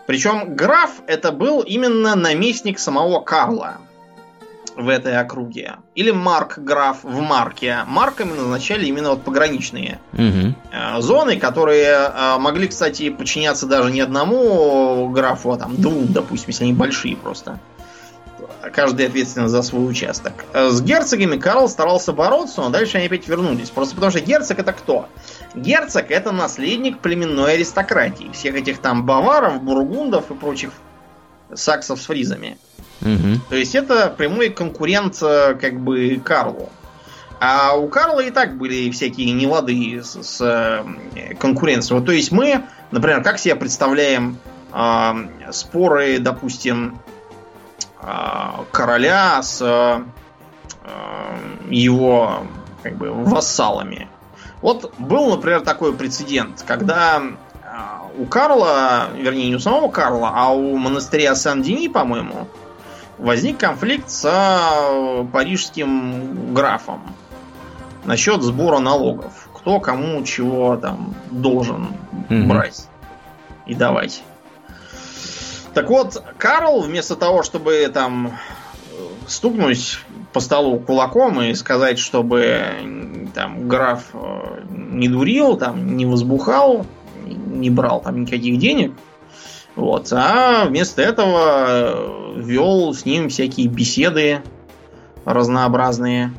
[0.06, 3.78] Причем граф это был именно наместник самого Карла
[4.76, 5.76] в этой округе.
[5.96, 7.80] Или Марк граф в Марке.
[7.88, 11.02] Марками назначали именно вот пограничные угу.
[11.02, 16.64] зоны, которые э, могли, кстати, подчиняться даже не одному графу, а там двум, допустим, если
[16.64, 17.60] они большие просто.
[18.74, 20.46] Каждый ответственен за свой участок.
[20.54, 23.70] Э, с герцогами Карл старался бороться, но дальше они опять вернулись.
[23.70, 25.08] Просто потому что герцог это кто?
[25.54, 28.32] Герцог это наследник племенной аристократии.
[28.34, 30.72] Всех этих там баваров, бургундов и прочих
[31.54, 32.58] саксов с фризами.
[33.04, 33.42] Угу.
[33.50, 36.70] То есть это прямой конкурент э, как бы Карлу.
[37.40, 42.00] А у Карла и так были всякие нелады с, с э, конкуренцией.
[42.00, 44.38] Вот, то есть мы, например, как себе представляем
[44.72, 47.00] э, споры, допустим,
[48.02, 48.06] э,
[48.72, 50.04] короля с э,
[51.70, 52.48] его
[52.82, 54.08] как бы вассалами.
[54.62, 57.22] Вот был, например, такой прецедент, когда
[58.18, 62.48] у Карла, вернее, не у самого Карла, а у монастыря Сан-Дени, по-моему,
[63.18, 67.02] возник конфликт с э, парижским графом
[68.06, 69.50] насчет сбора налогов.
[69.54, 71.88] Кто кому чего там должен
[72.30, 72.48] угу.
[72.48, 72.88] брать
[73.66, 74.24] и давать.
[75.74, 78.38] Так вот, Карл, вместо того, чтобы там
[79.28, 80.00] стукнуть
[80.34, 86.86] по столу кулаком и сказать, чтобы там граф э, не дурил, там не возбухал,
[87.26, 88.94] не брал там никаких денег,
[89.76, 90.12] вот.
[90.12, 94.42] А вместо этого вел с ним всякие беседы
[95.26, 96.34] разнообразные.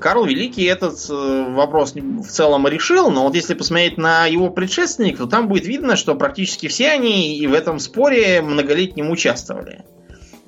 [0.00, 5.20] Карл Великий этот э, вопрос в целом решил, но вот если посмотреть на его предшественников,
[5.20, 9.84] то там будет видно, что практически все они и в этом споре многолетнем участвовали.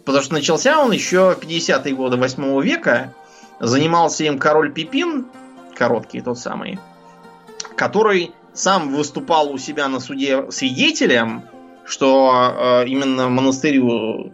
[0.07, 3.13] Потому что начался он еще в 50-е годы 8 века,
[3.61, 5.27] занимался им король Пипин,
[5.75, 6.79] короткий тот самый,
[7.77, 11.45] который сам выступал у себя на суде свидетелем,
[11.85, 14.33] что э, именно монастырю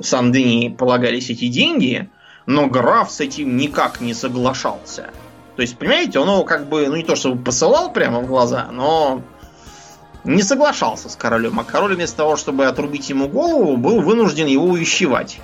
[0.00, 2.08] Сан-Дени полагались эти деньги,
[2.44, 5.10] но граф с этим никак не соглашался.
[5.56, 8.68] То есть, понимаете, он его как бы, ну не то чтобы посылал прямо в глаза,
[8.70, 9.22] но
[10.22, 11.58] не соглашался с королем.
[11.58, 15.38] А король вместо того, чтобы отрубить ему голову, был вынужден его увещевать.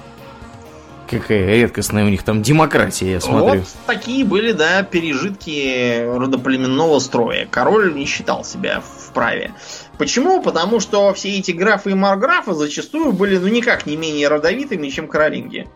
[1.12, 3.60] Какая редкостная у них там демократия, я смотрю.
[3.60, 7.46] Вот такие были, да, пережитки родоплеменного строя.
[7.50, 9.52] Король не считал себя вправе.
[9.98, 10.42] Почему?
[10.42, 15.06] Потому что все эти графы и марграфы зачастую были ну никак не менее родовитыми, чем
[15.06, 15.68] каролинги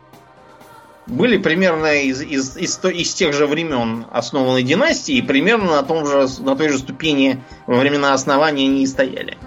[1.07, 6.27] были примерно из, из, из, из тех же времен основанной династии, примерно на, том же,
[6.41, 9.39] на той же ступени во времена основания они и стояли.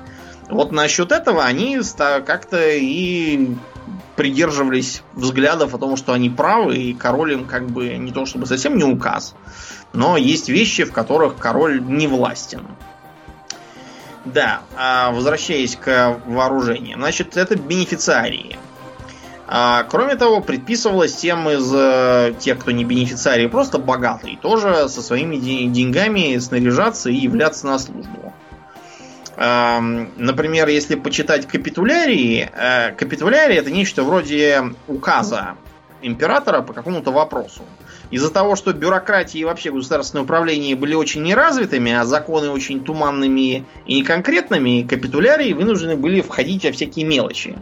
[0.50, 3.50] Вот насчет этого они как-то и
[4.20, 8.48] придерживались взглядов о том, что они правы, и король им как бы не то чтобы
[8.48, 9.34] совсем не указ,
[9.94, 12.68] но есть вещи, в которых король не властен.
[14.26, 17.00] Да, а возвращаясь к вооружениям.
[17.00, 18.60] Значит, это бенефициарии.
[19.48, 25.02] А, кроме того, предписывалось тем из э, тех, кто не бенефициарий, просто богатый, тоже со
[25.02, 28.34] своими деньгами снаряжаться и являться на службу.
[29.40, 35.56] Например, если почитать капитулярии, э, капитулярии это нечто вроде указа
[36.02, 37.62] императора по какому-то вопросу.
[38.12, 43.66] Из-за того, что бюрократии и вообще государственное управление были очень неразвитыми, а законы очень туманными
[43.86, 47.58] и неконкретными, капитулярии вынуждены были входить во всякие мелочи.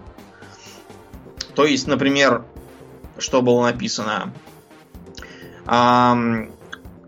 [1.53, 2.43] То есть, например,
[3.19, 4.33] что было написано?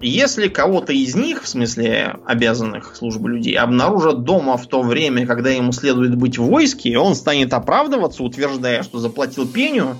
[0.02, 5.50] Если кого-то из них, в смысле обязанных службы людей, обнаружат дома в то время, когда
[5.50, 9.98] ему следует быть в войске, он станет оправдываться, утверждая, что заплатил пеню,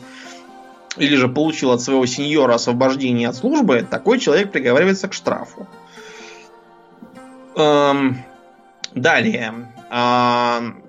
[0.96, 5.68] или же получил от своего сеньора освобождение от службы, такой человек приговаривается к штрафу.
[7.56, 8.18] Эм,
[8.96, 9.54] далее.
[9.92, 10.84] Эм,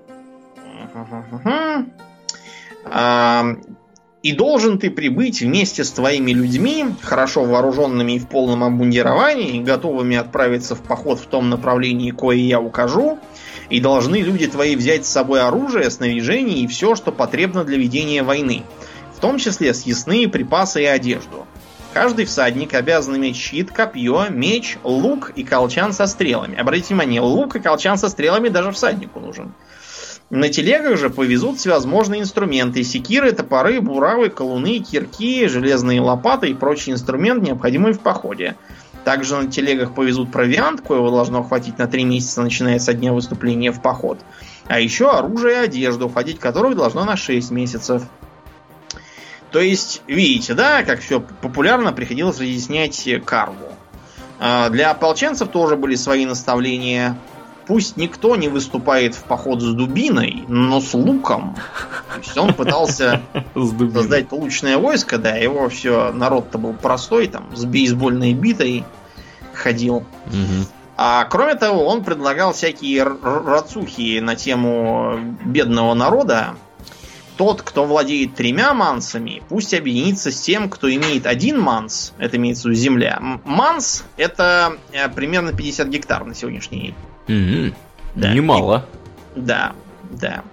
[4.23, 10.15] и должен ты прибыть вместе с твоими людьми, хорошо вооруженными и в полном обмундировании, готовыми
[10.15, 13.17] отправиться в поход в том направлении, кое я укажу,
[13.69, 18.21] и должны люди твои взять с собой оружие, снаряжение и все, что потребно для ведения
[18.21, 18.63] войны,
[19.15, 21.47] в том числе съестные припасы и одежду.
[21.93, 26.57] Каждый всадник обязан иметь щит, копье, меч, лук и колчан со стрелами.
[26.57, 29.53] Обратите внимание, лук и колчан со стрелами даже всаднику нужен.
[30.31, 32.85] На телегах же повезут всевозможные инструменты.
[32.85, 38.55] Секиры, топоры, буравы, колуны, кирки, железные лопаты и прочий инструмент, необходимый в походе.
[39.03, 43.73] Также на телегах повезут провиант, коего должно хватить на три месяца, начиная со дня выступления
[43.73, 44.19] в поход.
[44.67, 48.03] А еще оружие и одежду, входить которых должно на 6 месяцев.
[49.51, 53.67] То есть, видите, да, как все популярно приходилось разъяснять карву.
[54.39, 57.17] А, для ополченцев тоже были свои наставления.
[57.71, 61.55] Пусть никто не выступает в поход с дубиной, но с луком.
[62.13, 63.21] То есть он пытался
[63.55, 68.83] создать лучное войско, да, его все, народ-то был простой, там, с бейсбольной битой
[69.53, 70.03] ходил.
[70.97, 76.55] А кроме того, он предлагал всякие рацухи на тему бедного народа.
[77.37, 82.63] Тот, кто владеет тремя мансами, пусть объединится с тем, кто имеет один манс, это имеется
[82.63, 83.39] в виду земля.
[83.45, 86.95] Манс это э, примерно 50 гектар на сегодняшний день.
[87.31, 87.75] Угу.
[88.15, 88.33] Да.
[88.33, 88.85] Немало.
[89.35, 89.73] И, да,
[90.11, 90.43] да.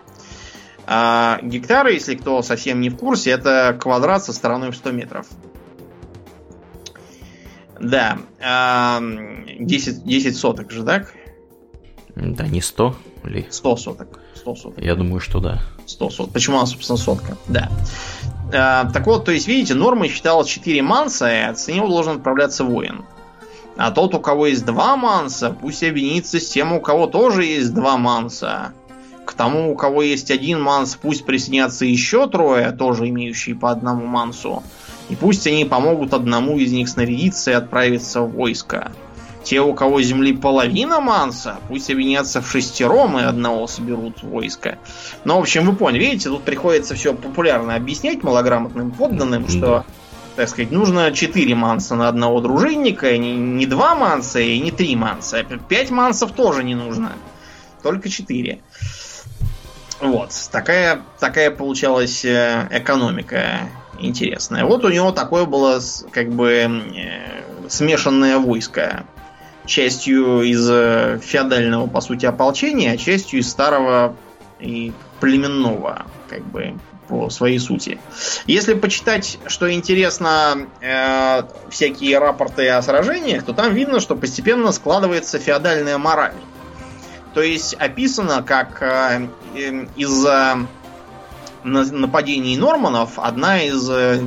[0.87, 5.26] А, гектары, если кто совсем не в курсе, это квадрат со стороной в 100 метров.
[7.81, 8.18] Да.
[8.41, 11.12] А, 10, 10 соток же, так?
[12.16, 13.47] Да, не 100 ли?
[13.51, 14.20] 100 соток.
[14.35, 14.85] 100 соток.
[14.85, 15.62] Я думаю, что да.
[15.87, 16.33] 100 соток.
[16.33, 17.37] Почему она, собственно, сотка?
[17.49, 17.70] Да.
[18.53, 22.64] А, так вот, то есть, видите, нормой считалось 4 манса, и от него должен отправляться
[22.64, 23.05] воин.
[23.79, 27.72] А тот, у кого есть два манса, пусть объединится с тем, у кого тоже есть
[27.72, 28.72] два манса.
[29.24, 34.05] К тому, у кого есть один манс, пусть присоединятся еще трое, тоже имеющие по одному
[34.05, 34.64] мансу.
[35.11, 38.91] И пусть они помогут одному из них снарядиться и отправиться в войско.
[39.45, 44.79] Те, у кого земли половина манса, пусть объединятся в шестером и одного соберут войско.
[45.24, 49.85] Ну, в общем, вы поняли, видите, тут приходится все популярно объяснять малограмотным подданным, что
[50.39, 54.95] так сказать, нужно 4 манса на одного дружинника, не, не 2 манса и не 3
[54.95, 55.43] манса.
[55.43, 57.11] 5 мансов тоже не нужно.
[57.82, 58.61] Только 4.
[60.01, 60.30] Вот.
[60.53, 63.68] Такая, такая получалась э, экономика
[63.99, 64.64] интересная.
[64.64, 65.80] Вот у него такое было
[66.12, 69.07] как бы э, смешанное войско.
[69.66, 74.14] Частью из э, феодального, по сути, ополчения, а частью из старого
[74.61, 76.78] и племенного, как бы,
[77.09, 77.99] по своей сути.
[78.47, 85.39] Если почитать, что интересно, э, всякие рапорты о сражениях, то там видно, что постепенно складывается
[85.39, 86.35] феодальная мораль.
[87.35, 90.67] То есть описано, как э, э, из-за
[91.65, 94.21] нападений норманов одна из э,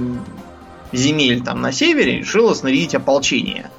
[0.92, 3.70] земель там на севере решила снарядить ополчение.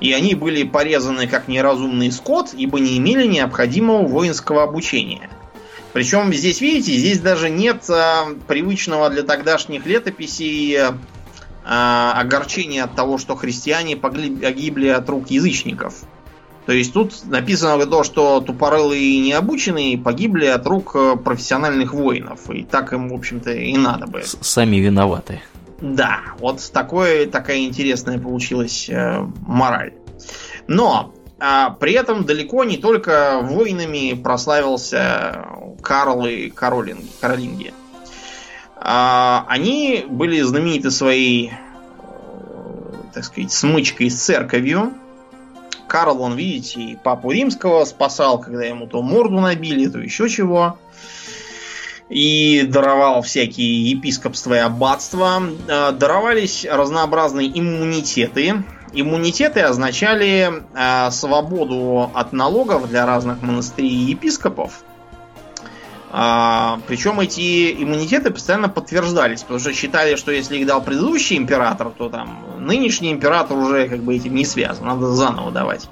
[0.00, 5.30] И они были порезаны как неразумный скот, ибо не имели необходимого воинского обучения.
[5.96, 10.76] Причем здесь, видите, здесь даже нет а, привычного для тогдашних летописей
[11.64, 16.02] а, огорчения от того, что христиане погибли от рук язычников.
[16.66, 20.94] То есть тут написано то, что тупорылые и необученные погибли от рук
[21.24, 22.50] профессиональных воинов.
[22.50, 24.22] И так им, в общем-то, и надо бы.
[24.22, 25.40] Сами виноваты.
[25.80, 29.94] Да, вот такое, такая интересная получилась э, мораль.
[30.68, 35.46] Но а, при этом далеко не только воинами прославился
[35.82, 37.08] Карл и Каролинги.
[37.20, 37.74] Каролинги.
[38.76, 41.52] А, они были знамениты своей,
[43.12, 44.94] так сказать, смычкой с церковью
[45.86, 50.78] Карл, он, видите, и папу римского спасал, когда ему то морду набили, то еще чего.
[52.08, 55.42] И даровал всякие епископства и аббатства.
[55.68, 58.62] Э, даровались разнообразные иммунитеты.
[58.98, 64.82] Иммунитеты означали э, свободу от налогов для разных монастырей и епископов.
[66.10, 71.90] А, причем эти иммунитеты постоянно подтверждались, потому что считали, что если их дал предыдущий император,
[71.90, 75.90] то там нынешний император уже как бы этим не связан, надо заново давать.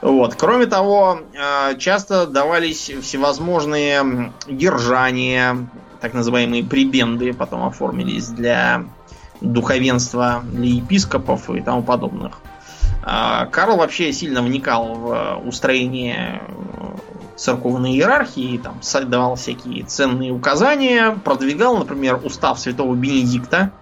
[0.00, 0.36] Вот.
[0.36, 5.68] Кроме того, а, часто давались всевозможные держания,
[6.00, 8.86] так называемые прибенды, потом оформились для
[9.40, 12.40] духовенства, для епископов и тому подобных.
[13.02, 16.42] А, Карл вообще сильно вникал в устроение
[17.36, 23.72] церковной иерархии, там давал всякие ценные указания, продвигал, например, устав святого Бенедикта.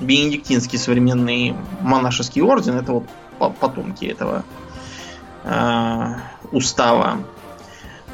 [0.00, 3.04] Бенедиктинский современный монашеский орден, это вот
[3.58, 4.44] потомки этого
[5.44, 6.14] э,
[6.52, 7.18] устава.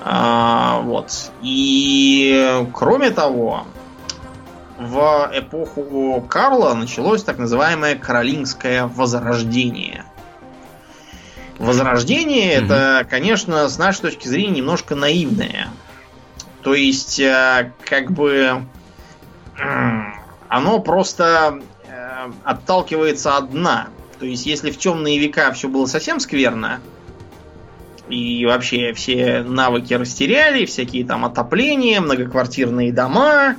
[0.02, 1.30] А, вот.
[1.42, 3.64] И кроме того,
[4.78, 10.04] в эпоху Карла началось так называемое Каролингское возрождение.
[11.58, 12.64] Возрождение mm-hmm.
[12.64, 15.68] это, конечно, с нашей точки зрения немножко наивное.
[16.62, 18.64] То есть, э, как бы
[20.48, 23.88] оно просто э, отталкивается от дна.
[24.18, 26.80] То есть, если в темные века все было совсем скверно,
[28.08, 33.56] и вообще все навыки растеряли, всякие там отопления, многоквартирные дома,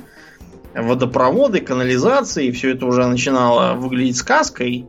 [0.76, 4.86] водопроводы, канализации, все это уже начинало выглядеть сказкой,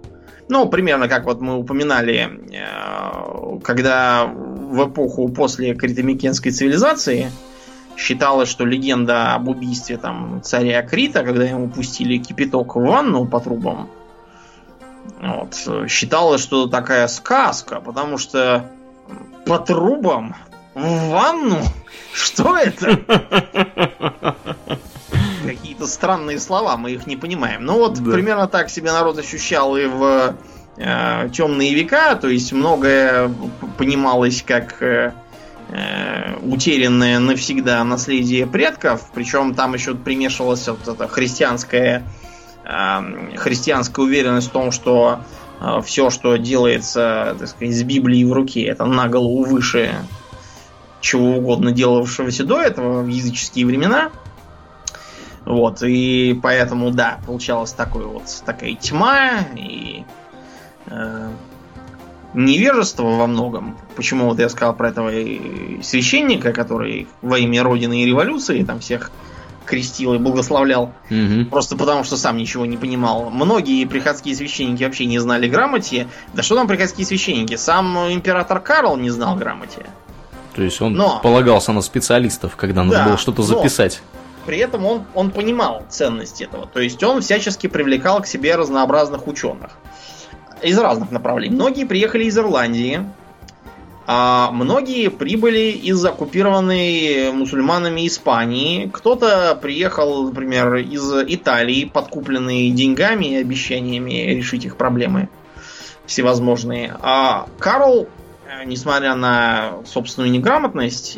[0.50, 7.32] ну, примерно как вот мы упоминали, э, когда в эпоху после критомикенской цивилизации
[7.98, 13.40] считалось, что легенда об убийстве там царя Крита, когда ему пустили кипяток в ванну по
[13.40, 13.90] трубам,
[15.20, 18.70] вот, считалось, что такая сказка, потому что
[19.46, 20.36] по трубам
[20.76, 21.62] в ванну?
[22.14, 23.00] Что это?
[25.48, 27.66] какие-то странные слова, мы их не понимаем.
[27.66, 28.12] Ну вот да.
[28.12, 30.36] примерно так себе народ ощущал и в
[30.78, 33.32] э, темные века, то есть многое
[33.78, 35.14] понималось как э,
[35.70, 42.04] э, утерянное навсегда наследие предков, причем там еще примешивалась вот эта христианская
[42.64, 45.22] э, христианская уверенность в том, что
[45.60, 49.94] э, все, что делается, так сказать, с Библией в руке, это на голову выше
[51.00, 54.12] чего угодно делавшегося до этого в языческие времена.
[55.48, 60.04] Вот, и поэтому, да, получалась такой вот такая тьма и
[60.88, 61.30] э,
[62.34, 63.78] невежество во многом.
[63.96, 65.10] Почему вот я сказал про этого
[65.82, 69.10] священника, который во имя Родины и революции там всех
[69.66, 70.92] крестил и благословлял.
[71.10, 71.46] Угу.
[71.50, 73.30] Просто потому, что сам ничего не понимал.
[73.30, 76.08] Многие приходские священники вообще не знали грамоте.
[76.34, 77.56] Да что там приходские священники?
[77.56, 79.86] Сам император Карл не знал грамоте.
[80.56, 84.02] То есть он но, полагался на специалистов, когда надо да, было что-то записать.
[84.14, 84.17] Но,
[84.48, 86.68] при этом он, он понимал ценность этого.
[86.68, 89.72] То есть он всячески привлекал к себе разнообразных ученых
[90.64, 91.54] из разных направлений.
[91.54, 93.02] Многие приехали из Ирландии,
[94.08, 98.90] а многие прибыли из оккупированной мусульманами Испании.
[98.92, 105.28] Кто-то приехал, например, из Италии, подкупленный деньгами и обещаниями решить их проблемы
[106.06, 106.96] всевозможные.
[107.02, 108.08] А Карл
[108.66, 111.18] несмотря на собственную неграмотность,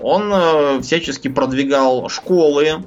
[0.00, 2.84] он э, всячески продвигал школы,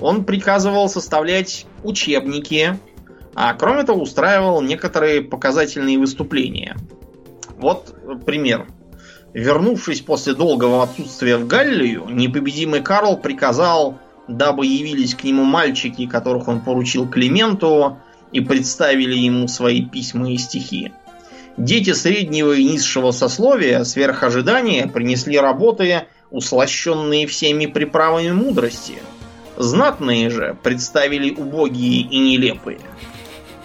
[0.00, 2.78] он приказывал составлять учебники,
[3.34, 6.76] а кроме того устраивал некоторые показательные выступления.
[7.58, 7.94] Вот
[8.24, 8.66] пример.
[9.32, 13.98] Вернувшись после долгого отсутствия в Галлию, непобедимый Карл приказал,
[14.28, 17.98] дабы явились к нему мальчики, которых он поручил Клименту,
[18.32, 20.92] и представили ему свои письма и стихи.
[21.56, 28.98] Дети среднего и низшего сословия сверх ожидания принесли работы, услощенные всеми приправами мудрости.
[29.56, 32.80] Знатные же представили убогие и нелепые.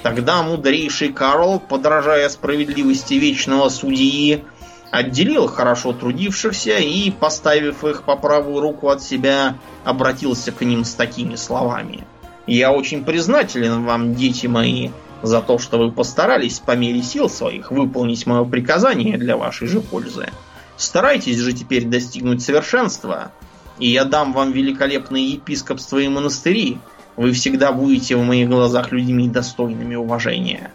[0.04, 4.42] Тогда мудрейший Карл, подражая справедливости вечного судьи,
[4.90, 10.94] отделил хорошо трудившихся и, поставив их по правую руку от себя, обратился к ним с
[10.94, 12.06] такими словами.
[12.48, 14.90] «Я очень признателен вам, дети мои,
[15.24, 19.82] за то, что вы постарались по мере сил своих выполнить мое приказание для вашей же
[19.82, 20.30] пользы.
[20.78, 23.32] Старайтесь же теперь достигнуть совершенства,
[23.78, 26.80] и я дам вам великолепные епископства и монастыри.
[27.16, 30.72] Вы всегда будете в моих глазах людьми достойными уважения.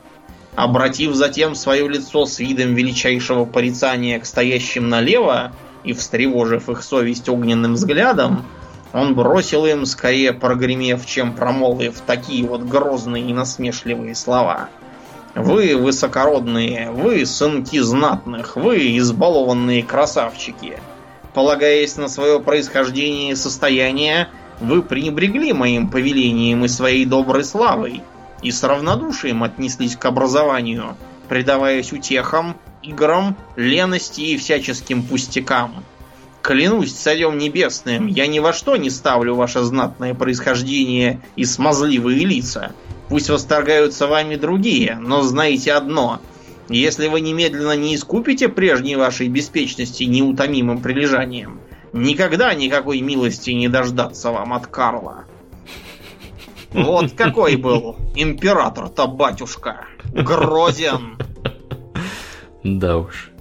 [0.55, 5.53] Обратив затем свое лицо с видом величайшего порицания к стоящим налево
[5.85, 8.45] и встревожив их совесть огненным взглядом,
[8.97, 14.71] он бросил им, скорее прогремев, чем промолвив, такие вот грозные и насмешливые слова.
[15.35, 20.79] «Вы высокородные, вы сынки знатных, вы избалованные красавчики.
[21.35, 24.29] Полагаясь на свое происхождение и состояние,
[24.63, 28.03] вы пренебрегли моим повелением и своей доброй славой,
[28.41, 30.97] и с равнодушием отнеслись к образованию,
[31.29, 35.85] предаваясь утехам, играм, лености и всяческим пустякам.
[36.47, 42.71] Клянусь царем небесным, я ни во что не ставлю ваше знатное происхождение и смазливые лица.
[43.09, 46.21] Пусть восторгаются вами другие, но знайте одно.
[46.69, 51.59] Если вы немедленно не искупите прежней вашей беспечности неутомимым прилежанием,
[51.93, 55.25] никогда никакой милости не дождаться вам от Карла.
[56.71, 59.87] Вот какой был император-то, батюшка.
[60.13, 61.19] Грозен.
[62.63, 63.33] Да уж.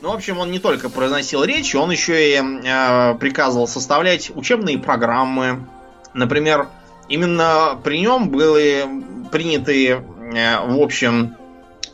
[0.00, 4.78] Ну, в общем, он не только произносил речи, он еще и э, приказывал составлять учебные
[4.78, 5.66] программы.
[6.14, 6.68] Например,
[7.08, 8.86] именно при нем были
[9.30, 11.36] приняты, э, в общем,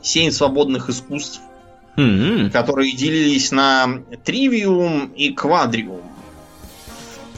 [0.02, 1.40] семь свободных искусств,
[1.96, 2.50] mm-hmm.
[2.50, 6.02] которые делились на тривиум и квадриум.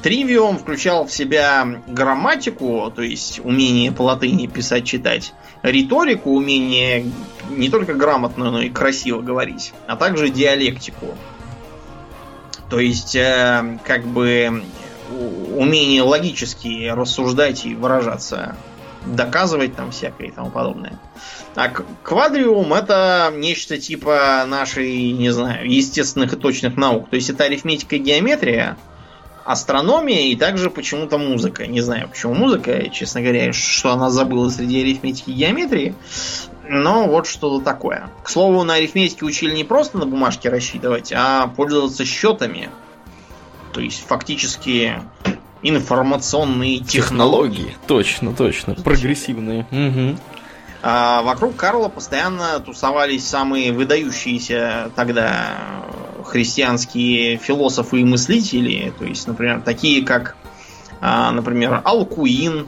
[0.07, 5.35] Тривиум включал в себя грамматику, то есть умение по латыни писать, читать,
[5.65, 7.11] риторику, умение
[7.51, 11.19] не только грамотно, но и красиво говорить, а также диалектику.
[12.71, 14.63] То есть, э, как бы
[15.57, 18.55] умение логически рассуждать и выражаться,
[19.07, 21.01] доказывать там всякое и тому подобное.
[21.57, 27.11] А квадриум это нечто типа нашей, не знаю, естественных и точных наук.
[27.11, 28.77] То есть это арифметика и геометрия,
[29.47, 31.67] астрономия и также почему-то музыка.
[31.67, 35.95] Не знаю, почему музыка, честно говоря, что она забыла среди арифметики и геометрии.
[36.69, 38.11] Но вот что-то такое.
[38.25, 42.71] К слову, на арифметике учили не просто на бумажке рассчитывать, а пользоваться счетами.
[43.73, 44.95] То есть фактически
[45.63, 47.57] информационные технологии.
[47.59, 47.77] технологии.
[47.87, 48.75] Точно, точно.
[48.75, 49.67] Прогрессивные.
[49.71, 50.19] Угу.
[50.83, 55.57] А вокруг Карла постоянно тусовались самые выдающиеся тогда
[56.27, 60.37] христианские философы и мыслители, то есть, например, такие как,
[61.01, 62.67] а, например, Алкуин,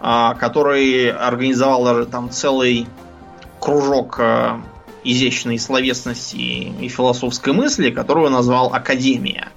[0.00, 2.86] а, который организовал даже там целый
[3.60, 4.60] кружок а,
[5.02, 9.48] изящной словесности и философской мысли, которую назвал Академия.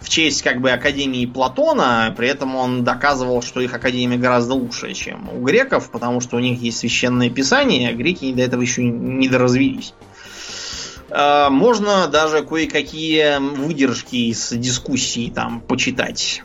[0.00, 4.92] В честь как бы Академии Платона, при этом он доказывал, что их Академия гораздо лучше,
[4.94, 8.82] чем у греков, потому что у них есть священное писание, а греки до этого еще
[8.82, 9.94] не доразвились.
[11.14, 16.42] А, можно даже кое-какие выдержки из дискуссий там почитать.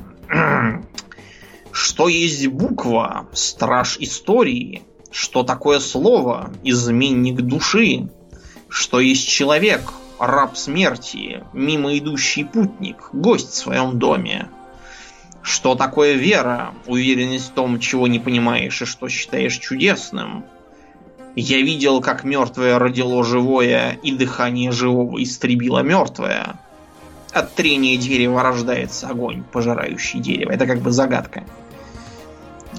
[1.71, 3.27] Что есть буква?
[3.33, 4.83] Страж истории.
[5.09, 6.51] Что такое слово?
[6.63, 8.09] Изменник души.
[8.67, 9.93] Что есть человек?
[10.19, 11.43] Раб смерти.
[11.53, 13.09] Мимо идущий путник.
[13.13, 14.49] Гость в своем доме.
[15.43, 16.73] Что такое вера?
[16.87, 20.43] Уверенность в том, чего не понимаешь и что считаешь чудесным.
[21.39, 26.55] Я видел, как мертвое родило живое, и дыхание живого истребило мертвое.
[27.31, 30.51] От трения дерева рождается огонь, пожирающий дерево.
[30.51, 31.43] Это как бы загадка.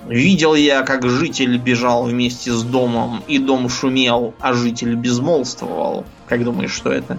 [0.09, 6.05] Видел я, как житель бежал вместе с домом, и дом шумел, а житель безмолвствовал.
[6.27, 7.17] Как думаешь, что это?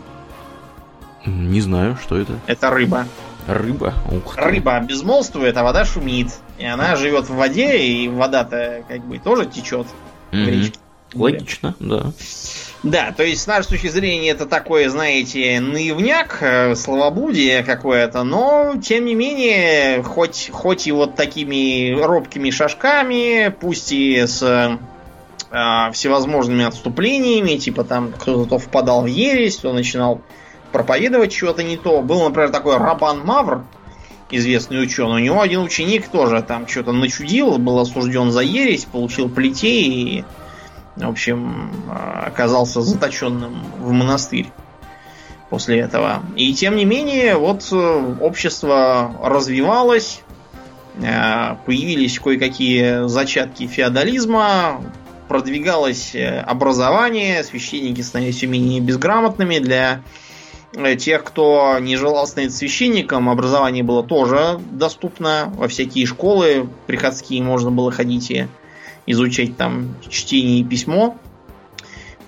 [1.26, 2.34] Не знаю, что это.
[2.48, 3.06] Это рыба.
[3.48, 3.94] Рыба?
[4.12, 4.42] Ух ты.
[4.42, 6.34] Рыба безмолвствует, а вода шумит.
[6.58, 9.88] И она живет в воде, и вода-то как бы тоже течет
[10.32, 10.44] mm-hmm.
[10.44, 10.80] в речке.
[11.14, 12.12] Логично, да.
[12.82, 18.76] Да, то есть с нашей точки зрения это такое, знаете, наивняк, э, словоблудие какое-то, но
[18.82, 26.64] тем не менее, хоть, хоть и вот такими робкими шажками, пусть и с э, всевозможными
[26.64, 30.22] отступлениями, типа там кто-то то впадал в ересь, то начинал
[30.72, 32.02] проповедовать чего-то не то.
[32.02, 33.64] Был, например, такой Рабан Мавр,
[34.32, 35.16] известный ученый.
[35.16, 40.26] У него один ученик тоже там что-то начудил, был осужден за ересь, получил плетей и
[41.00, 41.72] в общем,
[42.26, 44.52] оказался заточенным в монастырь
[45.50, 46.22] после этого.
[46.36, 50.22] И тем не менее, вот э, общество развивалось,
[51.02, 54.82] Э, появились кое-какие зачатки феодализма,
[55.28, 59.60] продвигалось э, образование, священники становились все менее безграмотными.
[59.60, 60.02] Для
[60.76, 65.54] э, тех, кто не желал становиться священником, образование было тоже доступно.
[65.56, 68.48] Во всякие школы приходские можно было ходить и
[69.10, 71.18] изучать там чтение и письмо.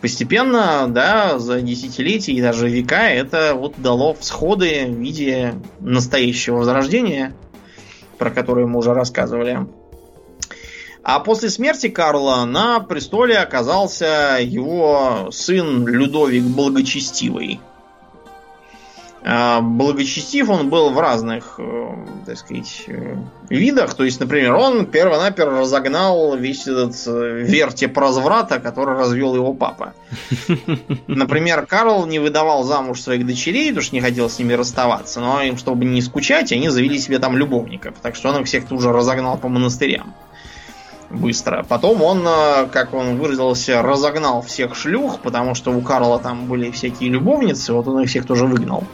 [0.01, 7.33] Постепенно, да, за десятилетия и даже века это вот дало всходы в виде настоящего возрождения–
[8.21, 9.65] про которую мы уже рассказывали.
[11.01, 17.59] А после смерти Карла на престоле оказался его сын Людовик Благочестивый.
[19.23, 21.89] А, благочестив он был в разных, э,
[22.25, 23.17] так сказать, э,
[23.49, 23.93] видах.
[23.93, 29.93] То есть, например, он перво-наперво разогнал весь этот э, вертеп разврата, который развел его папа.
[31.07, 35.19] Например, Карл не выдавал замуж своих дочерей, потому что не хотел с ними расставаться.
[35.19, 37.93] Но им, чтобы не скучать, они завели себе там любовников.
[38.01, 40.15] Так что он их всех тут же разогнал по монастырям
[41.11, 41.63] быстро.
[41.67, 42.23] Потом он,
[42.71, 47.85] как он выразился, разогнал всех шлюх, потому что у Карла там были всякие любовницы, вот
[47.89, 48.85] он их всех тоже выгнал.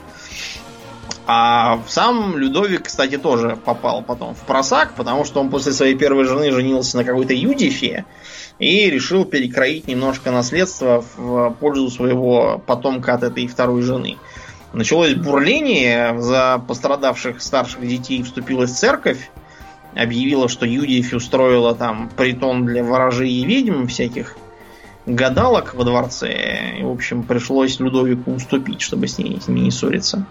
[1.30, 6.24] А сам Людовик, кстати, тоже попал потом в просак, потому что он после своей первой
[6.24, 8.06] жены женился на какой-то Юдифе
[8.60, 14.16] и решил перекроить немножко наследство в пользу своего потомка от этой второй жены.
[14.72, 19.30] Началось бурление, за пострадавших старших детей вступилась церковь,
[19.96, 24.38] объявила, что Юдифи устроила там притон для ворожей и ведьм всяких
[25.06, 26.78] гадалок во дворце.
[26.80, 30.26] И, в общем, пришлось Людовику уступить, чтобы с ними не ссориться.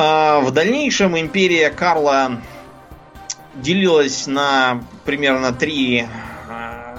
[0.00, 2.40] А, в дальнейшем империя Карла
[3.56, 6.06] делилась на примерно три
[6.48, 6.98] а,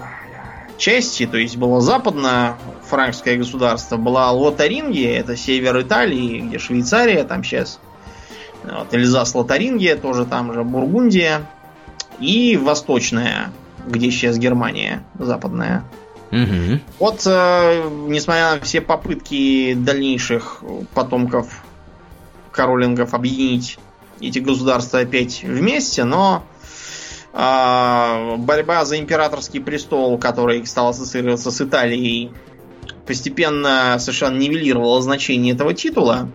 [0.78, 2.58] части, то есть было западное
[2.90, 7.80] франкское государство, была Лотарингия, это север Италии, где Швейцария, там сейчас
[8.66, 11.44] вот, Эльзас Лотарингия, тоже там же Бургундия,
[12.20, 13.54] и восточная,
[13.88, 15.86] где сейчас Германия, западная.
[16.32, 16.82] Угу.
[17.00, 20.62] Вот, э, несмотря на все попытки дальнейших
[20.94, 21.64] потомков
[22.60, 23.80] королингов объединить
[24.20, 26.44] эти государства опять вместе, но
[27.32, 32.34] э, борьба за императорский престол, который стал ассоциироваться с Италией,
[33.08, 36.30] постепенно совершенно нивелировала значение этого титула.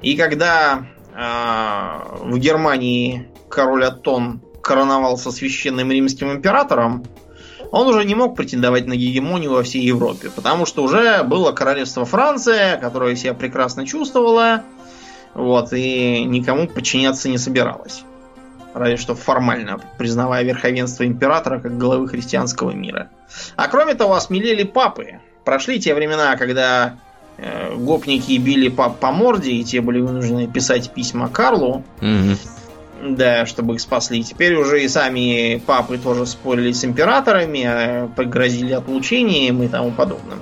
[0.00, 7.04] И когда э, в Германии король Аттон короновался священным римским императором,
[7.72, 12.04] он уже не мог претендовать на гегемонию во всей Европе, потому что уже было королевство
[12.04, 14.62] Франция, которое себя прекрасно чувствовало,
[15.36, 18.04] вот, и никому подчиняться не собиралась.
[18.72, 23.10] Разве что формально, признавая верховенство императора как главы христианского мира.
[23.54, 25.20] А кроме того, осмелели папы.
[25.44, 26.96] Прошли те времена, когда
[27.36, 31.84] э, гопники били пап по морде, и те были вынуждены писать письма Карлу.
[32.00, 33.14] Угу.
[33.14, 34.24] Да, чтобы их спасли.
[34.24, 40.40] Теперь уже и сами папы тоже спорили с императорами, э, погрозили отлучением и тому подобным.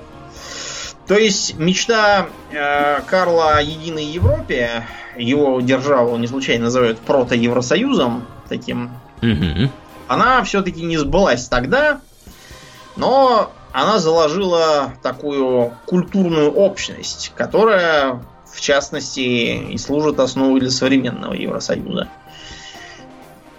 [1.06, 4.86] То есть мечта э, Карла о единой Европе,
[5.16, 8.90] его державу не случайно называют прото-евросоюзом таким,
[9.20, 9.70] угу.
[10.08, 12.00] она все-таки не сбылась тогда,
[12.96, 22.08] но она заложила такую культурную общность, которая, в частности, и служит основой для современного Евросоюза.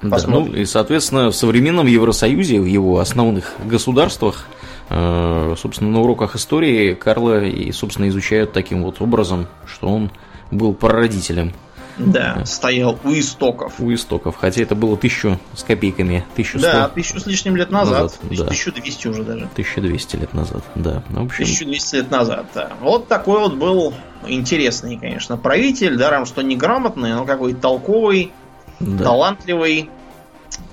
[0.02, 4.46] Да, ну и, соответственно, в современном Евросоюзе, в его основных государствах,
[4.90, 10.12] собственно, на уроках истории Карла и, собственно, изучают таким вот образом, что он
[10.52, 11.54] был прародителем.
[11.98, 13.80] Да, стоял у истоков.
[13.80, 18.02] У истоков, хотя это было тысячу с копейками, тысячу Да, тысячу с лишним лет назад,
[18.02, 18.44] назад да.
[18.44, 19.46] 1200 уже даже.
[19.46, 21.04] 1200 лет назад, да.
[21.10, 21.46] Ну, в общем...
[21.46, 22.72] 1200 лет назад, да.
[22.82, 23.94] Вот такой вот был
[24.28, 28.34] интересный, конечно, правитель, даром что неграмотный, но какой-то толковый,
[28.82, 29.04] да.
[29.06, 29.90] талантливый,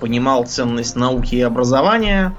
[0.01, 2.35] понимал ценность науки и образования,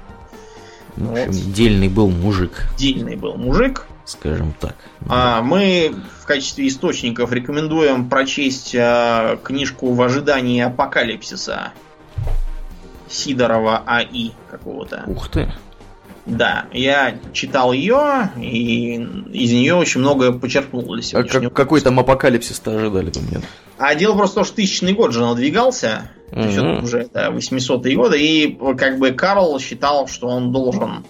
[0.96, 1.52] в общем, вот.
[1.52, 2.68] дельный был мужик.
[2.76, 3.86] Дельный был мужик.
[4.04, 4.76] Скажем так.
[5.08, 11.72] А, мы в качестве источников рекомендуем прочесть а, книжку «В ожидании апокалипсиса»
[13.08, 14.32] Сидорова А.И.
[14.50, 15.04] какого-то.
[15.06, 15.52] Ух ты.
[16.26, 18.94] Да, я читал ее, и
[19.32, 23.42] из нее очень многое почерпнул для А как, какой там апокалипсис-то ожидали вы нет?
[23.76, 26.40] А дело просто в том, что тысячный год же надвигался, угу.
[26.40, 31.04] то есть это уже да, 800-е годы, и как бы Карл считал, что он должен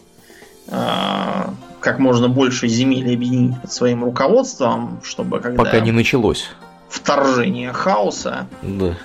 [0.67, 1.43] э,
[1.79, 5.63] как можно больше земель объединить под своим руководством, чтобы когда...
[5.63, 6.49] Пока не началось.
[6.89, 8.49] Вторжение хаоса.
[8.63, 8.97] Да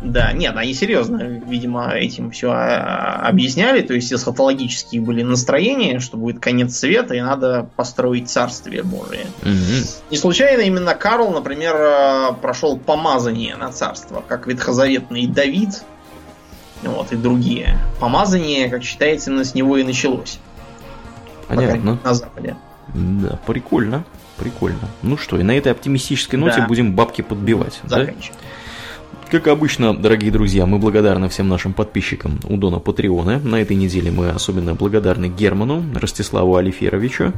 [0.00, 3.80] Да, нет, они серьезно, видимо, этим все а, объясняли.
[3.82, 9.26] То есть эсхатологические были настроения, что будет конец света, и надо построить царствие Божие.
[9.42, 10.10] Угу.
[10.10, 15.82] Не случайно именно Карл, например, а, прошел помазание на царство, как ветхозаветный Давид,
[16.82, 17.78] вот, и другие.
[17.98, 20.38] Помазание, как считается, именно с него и началось.
[21.48, 21.98] Понятно.
[22.04, 22.56] На Западе.
[22.94, 24.04] Да, прикольно.
[24.36, 24.88] Прикольно.
[25.02, 26.66] Ну что, и на этой оптимистической ноте да.
[26.66, 27.80] будем бабки подбивать.
[27.82, 28.34] Заканчиваем.
[28.40, 28.47] Да?
[29.30, 33.38] Как обычно, дорогие друзья, мы благодарны всем нашим подписчикам у Дона Патреона.
[33.38, 37.34] На этой неделе мы особенно благодарны Герману, Ростиславу Алиферовичу,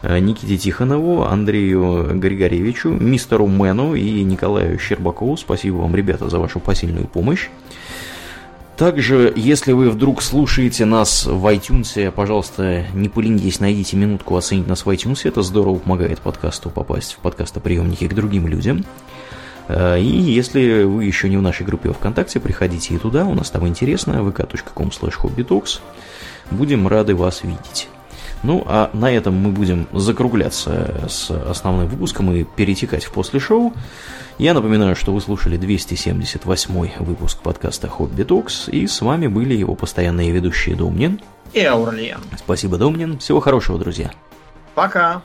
[0.00, 5.36] э, Никите Тихонову, Андрею Григорьевичу, мистеру Мэну и Николаю Щербакову.
[5.36, 7.48] Спасибо вам, ребята, за вашу посильную помощь.
[8.78, 14.86] Также, если вы вдруг слушаете нас в iTunes, пожалуйста, не поленитесь, найдите минутку оценить нас
[14.86, 15.20] в iTunes.
[15.24, 18.86] Это здорово помогает подкасту попасть в подкастоприемники к другим людям.
[19.68, 23.50] Э, и если вы еще не в нашей группе ВКонтакте, приходите и туда, у нас
[23.50, 25.80] там интересно, vk.com hobbytalks.
[26.50, 27.88] Будем рады вас видеть.
[28.42, 33.72] Ну, а на этом мы будем закругляться с основным выпуском и перетекать в после шоу.
[34.38, 39.74] Я напоминаю, что вы слушали 278 выпуск подкаста Хобби Токс, и с вами были его
[39.74, 41.20] постоянные ведущие Домнин
[41.54, 42.20] и Аурлиен.
[42.36, 43.18] Спасибо, Домнин.
[43.18, 44.10] Всего хорошего, друзья.
[44.74, 45.22] Пока.